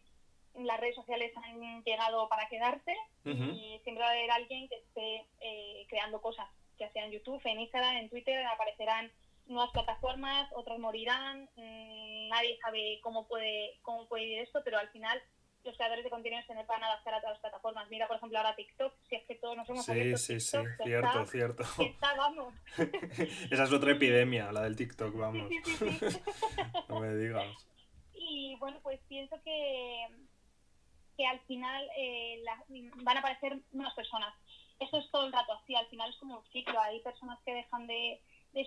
las 0.56 0.80
redes 0.80 0.96
sociales 0.96 1.32
han 1.38 1.84
llegado 1.84 2.28
para 2.30 2.48
quedarse 2.50 2.96
y 3.24 3.80
siempre 3.84 4.04
va 4.04 4.10
a 4.10 4.12
haber 4.12 4.32
alguien 4.32 4.68
que 4.68 4.76
esté 4.76 5.26
eh, 5.40 5.86
creando 5.90 6.22
cosas, 6.22 6.48
ya 6.80 6.92
sea 6.92 7.06
en 7.06 7.12
YouTube, 7.12 7.42
en 7.46 7.60
Instagram, 7.62 7.98
en 7.98 8.10
Twitter, 8.10 8.46
aparecerán 8.46 9.12
nuevas 9.48 9.72
plataformas, 9.72 10.50
otras 10.54 10.80
morirán, 10.80 11.50
mm, 11.56 12.30
nadie 12.30 12.58
sabe 12.62 13.00
cómo 13.02 13.28
puede, 13.28 13.80
cómo 13.82 14.08
puede 14.08 14.24
ir 14.26 14.40
esto, 14.40 14.62
pero 14.64 14.78
al 14.78 14.90
final 14.90 15.22
los 15.64 15.76
creadores 15.76 16.04
de 16.04 16.10
contenido 16.10 16.42
se 16.48 16.54
van 16.54 16.84
a 16.84 16.88
adaptar 16.88 17.14
a 17.14 17.22
todas 17.22 17.36
las 17.36 17.42
plataformas. 17.42 17.90
Mira, 17.90 18.08
por 18.08 18.18
ejemplo, 18.18 18.38
ahora 18.38 18.56
TikTok, 18.56 18.94
si 19.08 19.16
es 19.16 19.26
que 19.26 19.36
todos 19.36 19.56
nos 19.58 19.70
hemos 19.70 19.86
Sí, 19.86 20.18
sí, 20.18 20.40
sí, 20.40 20.58
cierto, 20.84 21.26
cierto. 21.28 21.64
Está, 21.80 22.16
vamos. 22.16 22.54
Esa 23.52 23.64
es 23.64 23.72
otra 23.72 23.92
epidemia, 23.92 24.52
la 24.52 24.64
del 24.64 24.76
TikTok, 24.76 25.16
vamos. 25.16 25.50
no 26.90 27.00
me 27.00 27.16
digas. 27.16 27.48
Y 28.14 28.56
bueno, 28.58 28.80
pues 28.82 29.00
pienso 29.08 29.40
que 29.44 30.08
que 31.22 31.28
al 31.28 31.40
final 31.42 31.88
eh, 31.96 32.44
van 33.04 33.18
a 33.18 33.20
aparecer 33.20 33.60
unas 33.74 33.94
personas. 33.94 34.34
Eso 34.80 34.98
es 34.98 35.12
todo 35.12 35.28
el 35.28 35.32
rato 35.32 35.54
así, 35.54 35.76
al 35.76 35.86
final 35.86 36.10
es 36.10 36.16
como 36.18 36.40
un 36.40 36.46
ciclo. 36.52 36.80
Hay 36.80 37.00
personas 37.02 37.38
que 37.46 37.54
dejan 37.54 37.86
de, 37.86 38.20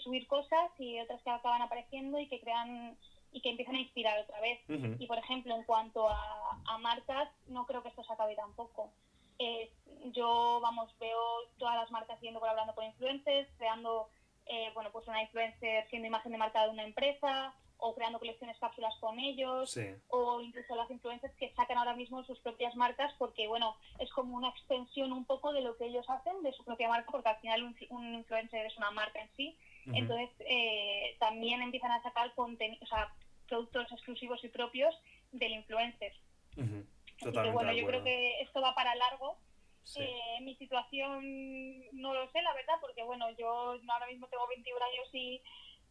subir 0.05 0.29
cosas 0.29 0.71
y 0.79 1.01
otras 1.01 1.21
que 1.23 1.31
acaban 1.31 1.63
apareciendo 1.63 2.21
y 2.21 2.29
que 2.29 2.41
crean 2.41 2.97
y 3.33 3.41
que 3.41 3.51
empiezan 3.51 3.75
a 3.75 3.81
inspirar 3.81 4.21
otra 4.21 4.41
vez. 4.41 4.61
Y 5.01 5.07
por 5.09 5.19
ejemplo, 5.19 5.57
en 5.57 5.65
cuanto 5.65 6.09
a, 6.09 6.63
a, 6.67 6.79
marcas, 6.79 7.29
no 7.49 7.67
creo 7.67 7.83
que 7.83 7.89
esto 7.89 8.05
se 8.05 8.13
acabe 8.13 8.37
tampoco. 8.37 8.93
Eh, 9.41 9.73
yo, 10.13 10.61
vamos, 10.63 10.97
veo 11.01 11.19
todas 11.59 11.75
las 11.75 11.91
marcas 11.91 12.21
yendo 12.21 12.39
colaborando 12.39 12.77
con 12.77 12.85
influencers, 12.85 13.49
creando, 13.59 14.09
eh, 14.47 14.71
bueno, 14.75 14.93
pues 14.93 15.09
una 15.09 15.23
influencer 15.23 15.89
siendo 15.91 16.07
imagen 16.07 16.31
de 16.31 16.39
marca 16.39 16.63
de 16.63 16.71
una 16.71 16.85
empresa, 16.85 17.53
o 17.87 17.95
creando 17.95 18.19
colecciones 18.19 18.59
cápsulas 18.59 18.95
con 18.99 19.19
ellos, 19.19 19.79
o 20.09 20.41
incluso 20.41 20.75
las 20.75 20.91
influencers 20.91 21.35
que 21.35 21.53
sacan 21.53 21.77
ahora 21.77 21.95
mismo 21.95 22.25
sus 22.25 22.41
propias 22.41 22.75
marcas 22.77 23.13
porque, 23.19 23.47
bueno, 23.47 23.77
es 23.99 24.11
como 24.13 24.37
una 24.37 24.49
extensión 24.49 25.13
un 25.13 25.27
poco 25.27 25.53
de 25.53 25.61
lo 25.61 25.77
que 25.77 25.85
ellos 25.85 26.09
hacen 26.09 26.43
de 26.43 26.53
su 26.55 26.65
propia 26.65 26.89
marca, 26.89 27.11
porque 27.11 27.29
al 27.29 27.41
final 27.41 27.63
un, 27.91 28.15
influencer 28.15 28.65
es 28.65 28.77
una 28.79 28.91
marca 28.91 29.21
en 29.21 29.29
sí. 29.37 29.59
Entonces, 29.93 30.31
eh, 30.49 31.15
también 31.19 31.61
empiezan 31.61 31.91
a 31.91 32.03
sacar 32.03 32.35
contenido, 32.35 32.83
o 32.83 32.87
sea, 32.87 33.13
productos 33.47 33.93
exclusivos 33.93 34.43
y 34.43 34.49
propios 34.49 34.99
del 35.33 35.53
influencer. 35.53 36.15
Así 36.57 37.33
que, 37.33 37.51
bueno, 37.51 37.71
yo 37.75 37.87
creo 37.87 38.03
que 38.03 38.41
esto 38.41 38.63
va 38.63 38.75
para 38.75 38.95
largo. 38.95 39.37
Eh, 39.97 40.41
mi 40.41 40.55
situación 40.57 41.21
no 41.93 42.15
lo 42.15 42.31
sé, 42.31 42.41
la 42.41 42.55
verdad, 42.55 42.77
porque, 42.81 43.03
bueno, 43.03 43.31
yo 43.33 43.77
ahora 43.91 44.07
mismo 44.07 44.27
tengo 44.29 44.49
21 44.49 44.83
años 44.83 45.09
y 45.13 45.43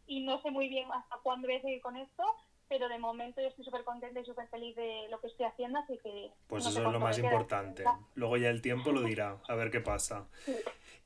y 0.06 0.20
no 0.22 0.40
sé 0.42 0.50
muy 0.50 0.68
bien 0.68 0.90
hasta 0.92 1.16
cuándo 1.22 1.48
voy 1.48 1.56
a 1.56 1.62
seguir 1.62 1.80
con 1.80 1.96
esto, 1.96 2.24
pero 2.68 2.88
de 2.88 2.98
momento 2.98 3.40
yo 3.40 3.48
estoy 3.48 3.64
súper 3.64 3.84
contenta 3.84 4.20
y 4.20 4.24
súper 4.24 4.48
feliz 4.48 4.74
de 4.74 5.06
lo 5.10 5.20
que 5.20 5.26
estoy 5.26 5.46
haciendo, 5.46 5.78
así 5.78 5.98
que... 6.02 6.30
Pues 6.46 6.66
eso 6.66 6.84
es 6.84 6.92
lo 6.92 7.00
más 7.00 7.18
importante. 7.18 7.84
Luego 8.14 8.36
ya 8.36 8.48
el 8.48 8.62
tiempo 8.62 8.90
lo 8.92 9.02
dirá, 9.02 9.38
a 9.48 9.54
ver 9.54 9.70
qué 9.70 9.80
pasa. 9.80 10.26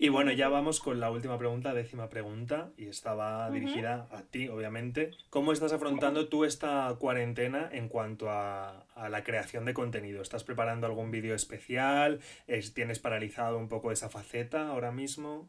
Y 0.00 0.10
bueno, 0.10 0.30
ya 0.30 0.48
vamos 0.48 0.78
con 0.78 1.00
la 1.00 1.10
última 1.10 1.36
pregunta, 1.38 1.74
décima 1.74 2.08
pregunta, 2.08 2.70
y 2.76 2.86
estaba 2.86 3.50
dirigida 3.50 4.06
a 4.12 4.22
ti, 4.22 4.48
obviamente. 4.48 5.10
¿Cómo 5.28 5.52
estás 5.52 5.72
afrontando 5.72 6.28
tú 6.28 6.44
esta 6.44 6.94
cuarentena 7.00 7.68
en 7.72 7.88
cuanto 7.88 8.30
a, 8.30 8.86
a 8.94 9.08
la 9.08 9.24
creación 9.24 9.64
de 9.64 9.74
contenido? 9.74 10.22
¿Estás 10.22 10.44
preparando 10.44 10.86
algún 10.86 11.10
vídeo 11.10 11.34
especial? 11.34 12.20
¿Tienes 12.74 13.00
paralizado 13.00 13.58
un 13.58 13.68
poco 13.68 13.90
esa 13.90 14.08
faceta 14.08 14.68
ahora 14.68 14.92
mismo? 14.92 15.48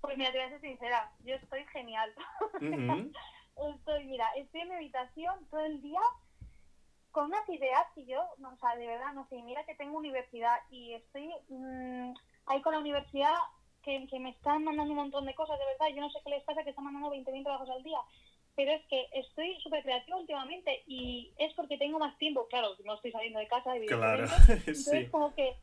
Pues 0.00 0.16
mira, 0.16 0.30
te 0.32 0.38
voy 0.38 0.46
a 0.46 0.50
ser 0.50 0.60
sincera, 0.60 1.12
yo 1.24 1.34
estoy 1.34 1.64
genial. 1.66 2.12
estoy, 3.74 4.04
mira, 4.04 4.30
estoy 4.36 4.60
en 4.60 4.68
mi 4.68 4.74
habitación 4.76 5.46
todo 5.50 5.60
el 5.60 5.82
día 5.82 6.00
con 7.10 7.26
unas 7.26 7.48
ideas 7.48 7.86
y 7.96 8.06
yo, 8.06 8.20
o 8.22 8.56
sea, 8.60 8.76
de 8.76 8.86
verdad, 8.86 9.12
no 9.14 9.26
sé, 9.28 9.42
mira 9.42 9.64
que 9.64 9.74
tengo 9.74 9.98
universidad 9.98 10.58
y 10.70 10.94
estoy 10.94 11.30
mm, 11.48 12.14
ahí 12.46 12.62
con 12.62 12.74
la 12.74 12.78
universidad 12.78 13.34
que, 13.82 14.06
que, 14.08 14.20
me 14.20 14.30
están 14.30 14.64
mandando 14.64 14.92
un 14.92 14.98
montón 14.98 15.24
de 15.24 15.34
cosas, 15.34 15.58
de 15.58 15.64
verdad, 15.64 15.94
yo 15.94 16.00
no 16.00 16.10
sé 16.10 16.18
qué 16.22 16.30
les 16.30 16.44
pasa 16.44 16.62
que 16.62 16.70
están 16.70 16.84
mandando 16.84 17.10
20.000 17.10 17.42
trabajos 17.42 17.70
al 17.70 17.82
día, 17.82 17.98
pero 18.54 18.72
es 18.72 18.84
que 18.86 19.06
estoy 19.12 19.58
súper 19.60 19.82
creativa 19.82 20.16
últimamente 20.16 20.82
y 20.86 21.32
es 21.38 21.52
porque 21.54 21.78
tengo 21.78 21.98
más 21.98 22.16
tiempo, 22.18 22.46
claro, 22.48 22.76
no 22.84 22.94
estoy 22.94 23.10
saliendo 23.10 23.38
de 23.38 23.48
casa, 23.48 23.74
evidentemente, 23.74 24.26
claro. 24.26 24.60
entonces 24.66 25.10
como 25.10 25.34
que 25.34 25.56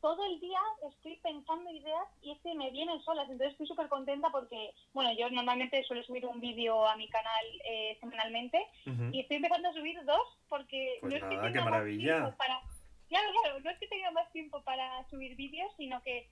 todo 0.00 0.24
el 0.24 0.40
día 0.40 0.60
estoy 0.90 1.16
pensando 1.16 1.70
ideas 1.70 2.06
y 2.22 2.32
es 2.32 2.38
que 2.40 2.54
me 2.54 2.70
vienen 2.70 3.00
solas, 3.02 3.28
entonces 3.28 3.52
estoy 3.52 3.66
súper 3.66 3.88
contenta 3.88 4.30
porque, 4.30 4.72
bueno, 4.92 5.12
yo 5.12 5.30
normalmente 5.30 5.82
suelo 5.84 6.02
subir 6.02 6.26
un 6.26 6.40
vídeo 6.40 6.86
a 6.86 6.96
mi 6.96 7.08
canal 7.08 7.44
eh, 7.64 7.96
semanalmente 8.00 8.58
y 9.12 9.20
estoy 9.20 9.36
empezando 9.36 9.68
a 9.68 9.72
subir 9.72 10.02
dos 10.04 10.38
porque 10.48 10.98
pues 11.00 11.12
no 11.12 11.16
es 11.18 11.24
que 11.24 11.38
tenga 11.38 11.70
más 11.70 11.84
tiempo 11.84 12.36
para... 12.36 12.60
Claro, 13.08 13.28
claro, 13.42 13.60
no 13.60 13.70
es 13.70 13.78
que 13.78 13.88
tenga 13.88 14.10
más 14.12 14.30
tiempo 14.32 14.62
para 14.62 15.08
subir 15.10 15.34
vídeos, 15.34 15.70
sino 15.76 16.00
que 16.02 16.30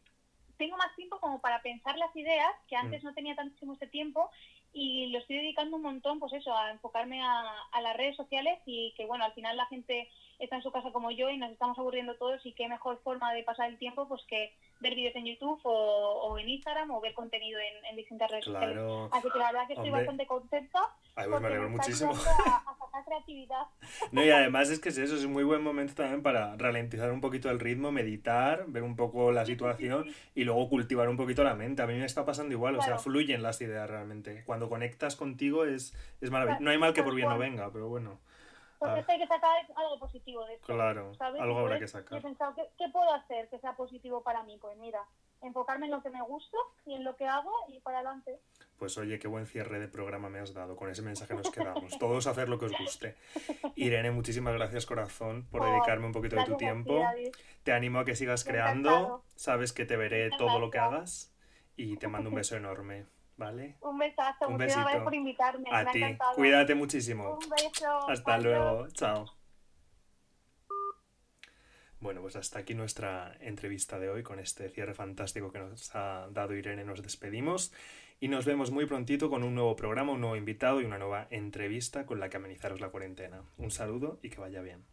tengo 0.59 0.77
más 0.77 0.95
tiempo 0.97 1.19
como 1.21 1.41
para 1.41 1.63
pensar 1.63 1.97
las 1.97 2.15
ideas, 2.15 2.53
que 2.69 2.77
antes 2.77 3.03
mm. 3.03 3.07
no 3.07 3.15
tenía 3.15 3.35
tantísimo 3.35 3.75
ese 3.75 3.87
tiempo, 3.87 4.31
y 4.73 5.07
lo 5.09 5.19
estoy 5.19 5.37
dedicando 5.37 5.77
un 5.77 5.83
montón, 5.83 6.19
pues 6.21 6.33
eso, 6.33 6.55
a 6.55 6.71
enfocarme 6.71 7.23
a, 7.23 7.43
a 7.73 7.81
las 7.81 7.97
redes 7.97 8.17
sociales 8.17 8.59
y 8.67 8.95
que, 8.97 9.07
bueno, 9.07 9.25
al 9.25 9.33
final 9.33 9.57
la 9.57 9.67
gente 9.67 10.09
está 10.39 10.57
en 10.57 10.63
su 10.63 10.71
casa 10.71 10.93
como 10.93 11.11
yo 11.11 11.31
y 11.31 11.37
nos 11.37 11.51
estamos 11.51 11.79
aburriendo 11.79 12.17
todos 12.17 12.45
y 12.47 12.53
qué 12.53 12.69
mejor 12.69 13.01
forma 13.03 13.33
de 13.35 13.43
pasar 13.43 13.69
el 13.71 13.79
tiempo 13.79 14.07
pues 14.09 14.23
que 14.29 14.53
ver 14.81 14.95
vídeos 14.95 15.15
en 15.17 15.27
YouTube 15.27 15.61
o, 15.65 16.39
en 16.39 16.49
Instagram 16.49 16.91
o 16.91 17.01
ver 17.01 17.15
contenido 17.15 17.59
en, 17.61 17.97
distintas 17.97 18.31
redes 18.31 18.45
sociales. 18.45 18.79
Así 19.11 19.29
que 19.31 19.39
la 19.39 19.53
verdad 19.53 19.67
que 19.67 19.73
estoy 19.75 19.91
bastante 19.91 20.27
contenta. 20.27 20.81
Ay, 21.17 21.29
pues 21.29 21.41
me 21.41 21.49
alegro 21.49 21.69
muchísimo. 21.69 22.13
A, 22.13 22.15
sacar 22.15 23.05
creatividad. 23.05 23.67
No, 24.13 24.25
y 24.25 24.31
además 24.31 24.71
es 24.71 24.79
que 24.81 24.91
es 24.91 24.99
eso, 24.99 25.17
es 25.17 25.25
un 25.25 25.33
muy 25.33 25.45
buen 25.45 25.63
momento 25.63 25.95
también 25.95 26.23
para 26.23 26.57
ralentizar 26.57 27.11
un 27.11 27.21
poquito 27.21 27.51
el 27.51 27.59
ritmo, 27.59 27.91
meditar, 27.91 28.65
ver 28.69 28.83
un 28.83 28.97
poco 28.97 29.33
la 29.33 29.45
situación 29.45 30.07
y 30.35 30.45
luego 30.45 30.69
cultivar 30.69 31.09
un 31.09 31.17
poquito 31.17 31.45
la 31.45 31.55
mente. 31.55 31.83
A 31.83 31.87
mí 31.87 31.95
me 31.95 32.05
está 32.05 32.25
pasando 32.25 32.55
igual, 32.55 32.77
o 32.77 32.83
sea, 32.83 32.99
fluyen 32.99 33.43
las 33.43 33.61
ideas 33.61 33.89
realmente. 33.91 34.45
Cuando 34.47 34.69
conectas 34.69 35.17
contigo 35.17 35.65
es, 35.65 35.95
es 36.21 36.31
maravilloso. 36.31 36.63
No 36.63 36.71
hay 36.71 36.79
mal 36.79 36.95
que 36.95 37.03
por 37.03 37.15
bien 37.15 37.29
no 37.29 37.39
venga, 37.39 37.71
pero 37.73 37.89
bueno. 37.89 38.19
Porque 38.79 39.05
hay 39.09 39.19
que 39.19 39.27
sacar 39.27 39.67
algo 39.75 39.99
positivo 39.99 40.45
de 40.47 40.55
esto. 40.55 40.67
Claro, 40.67 41.13
algo 41.21 41.59
habrá 41.59 41.79
que 41.79 41.89
sacar. 41.89 42.19
he 42.19 42.23
pensado, 42.23 42.55
¿qué, 42.55 42.89
puedo 42.93 43.13
hacer 43.13 43.49
que 43.49 43.59
sea 43.59 43.75
positivo 43.75 44.23
para 44.23 44.43
mí? 44.45 44.57
Pues 44.61 44.77
mira, 44.79 45.05
enfocarme 45.43 45.87
en 45.87 45.93
lo 45.93 46.03
que 46.03 46.11
me 46.11 46.23
gusta 46.23 46.57
y 46.87 46.95
en 46.95 47.05
lo 47.05 47.17
que 47.17 47.27
hago 47.27 47.51
y 47.69 47.81
para 47.81 47.99
adelante. 47.99 48.39
Pues 48.79 48.97
oye, 48.97 49.19
qué 49.19 49.27
buen 49.27 49.47
cierre 49.47 49.81
de 49.81 49.89
programa 49.89 50.29
me 50.29 50.39
has 50.39 50.55
dado. 50.55 50.77
Con 50.77 50.91
ese 50.91 51.03
mensaje 51.03 51.35
nos 51.35 51.51
quedamos. 51.51 51.99
Todos 51.99 52.29
hacer 52.29 52.49
lo 52.49 52.59
que 52.59 52.67
os 52.67 52.79
guste. 52.79 53.17
Irene, 53.75 54.13
muchísimas 54.13 54.55
gracias, 54.55 54.87
corazón, 54.87 55.49
por 55.51 55.63
oh, 55.63 55.67
dedicarme 55.67 56.07
un 56.07 56.13
poquito 56.13 56.37
de 56.37 56.45
tu 56.45 56.57
tiempo. 56.57 57.05
te 57.65 57.73
animo 57.73 57.99
a 57.99 58.05
que 58.05 58.15
sigas 58.15 58.45
creando. 58.45 59.25
Sabes 59.35 59.73
que 59.73 59.85
te 59.85 59.97
veré 59.97 60.31
todo 60.39 60.61
lo 60.61 60.71
que 60.71 60.79
hagas. 60.79 61.35
Y 61.77 61.97
te 61.97 62.09
mando 62.09 62.31
un 62.31 62.37
beso 62.37 62.57
enorme. 62.57 63.07
¿Vale? 63.39 63.77
Un 63.83 63.97
besazo, 63.97 64.49
un 64.49 64.59
besito. 64.59 65.05
por 65.05 65.15
invitarme. 65.15 65.71
A 65.73 65.89
ti. 65.91 66.03
Cuídate 66.35 66.75
muchísimo. 66.75 67.39
Un 67.41 67.49
beso. 67.49 68.11
Hasta 68.11 68.39
luego. 68.39 68.89
Chao. 68.91 69.27
Bueno, 72.01 72.21
pues 72.21 72.35
hasta 72.35 72.59
aquí 72.59 72.75
nuestra 72.75 73.37
entrevista 73.41 73.99
de 74.01 74.11
hoy 74.11 74.25
con 74.25 74.41
este 74.41 74.69
cierre 74.71 74.93
fantástico 74.93 75.53
que 75.53 75.61
nos 75.61 75.95
ha 75.95 76.29
dado 76.31 76.55
Irene. 76.55 76.85
Nos 76.85 77.03
despedimos 77.03 77.73
y 78.19 78.27
nos 78.27 78.45
vemos 78.45 78.73
muy 78.73 78.87
prontito 78.87 79.31
con 79.31 79.45
un 79.45 79.55
nuevo 79.55 79.77
programa, 79.77 80.13
un 80.13 80.21
nuevo 80.21 80.37
invitado 80.37 80.81
y 80.81 80.85
una 80.85 80.99
nueva 80.99 81.29
entrevista 81.31 82.07
con 82.07 82.19
la 82.19 82.29
que 82.29 82.37
amenizaros 82.39 82.81
la 82.81 82.91
cuarentena. 82.91 83.43
Un 83.57 83.71
saludo 83.71 84.19
y 84.21 84.31
que 84.31 84.41
vaya 84.41 84.63
bien. 84.63 84.85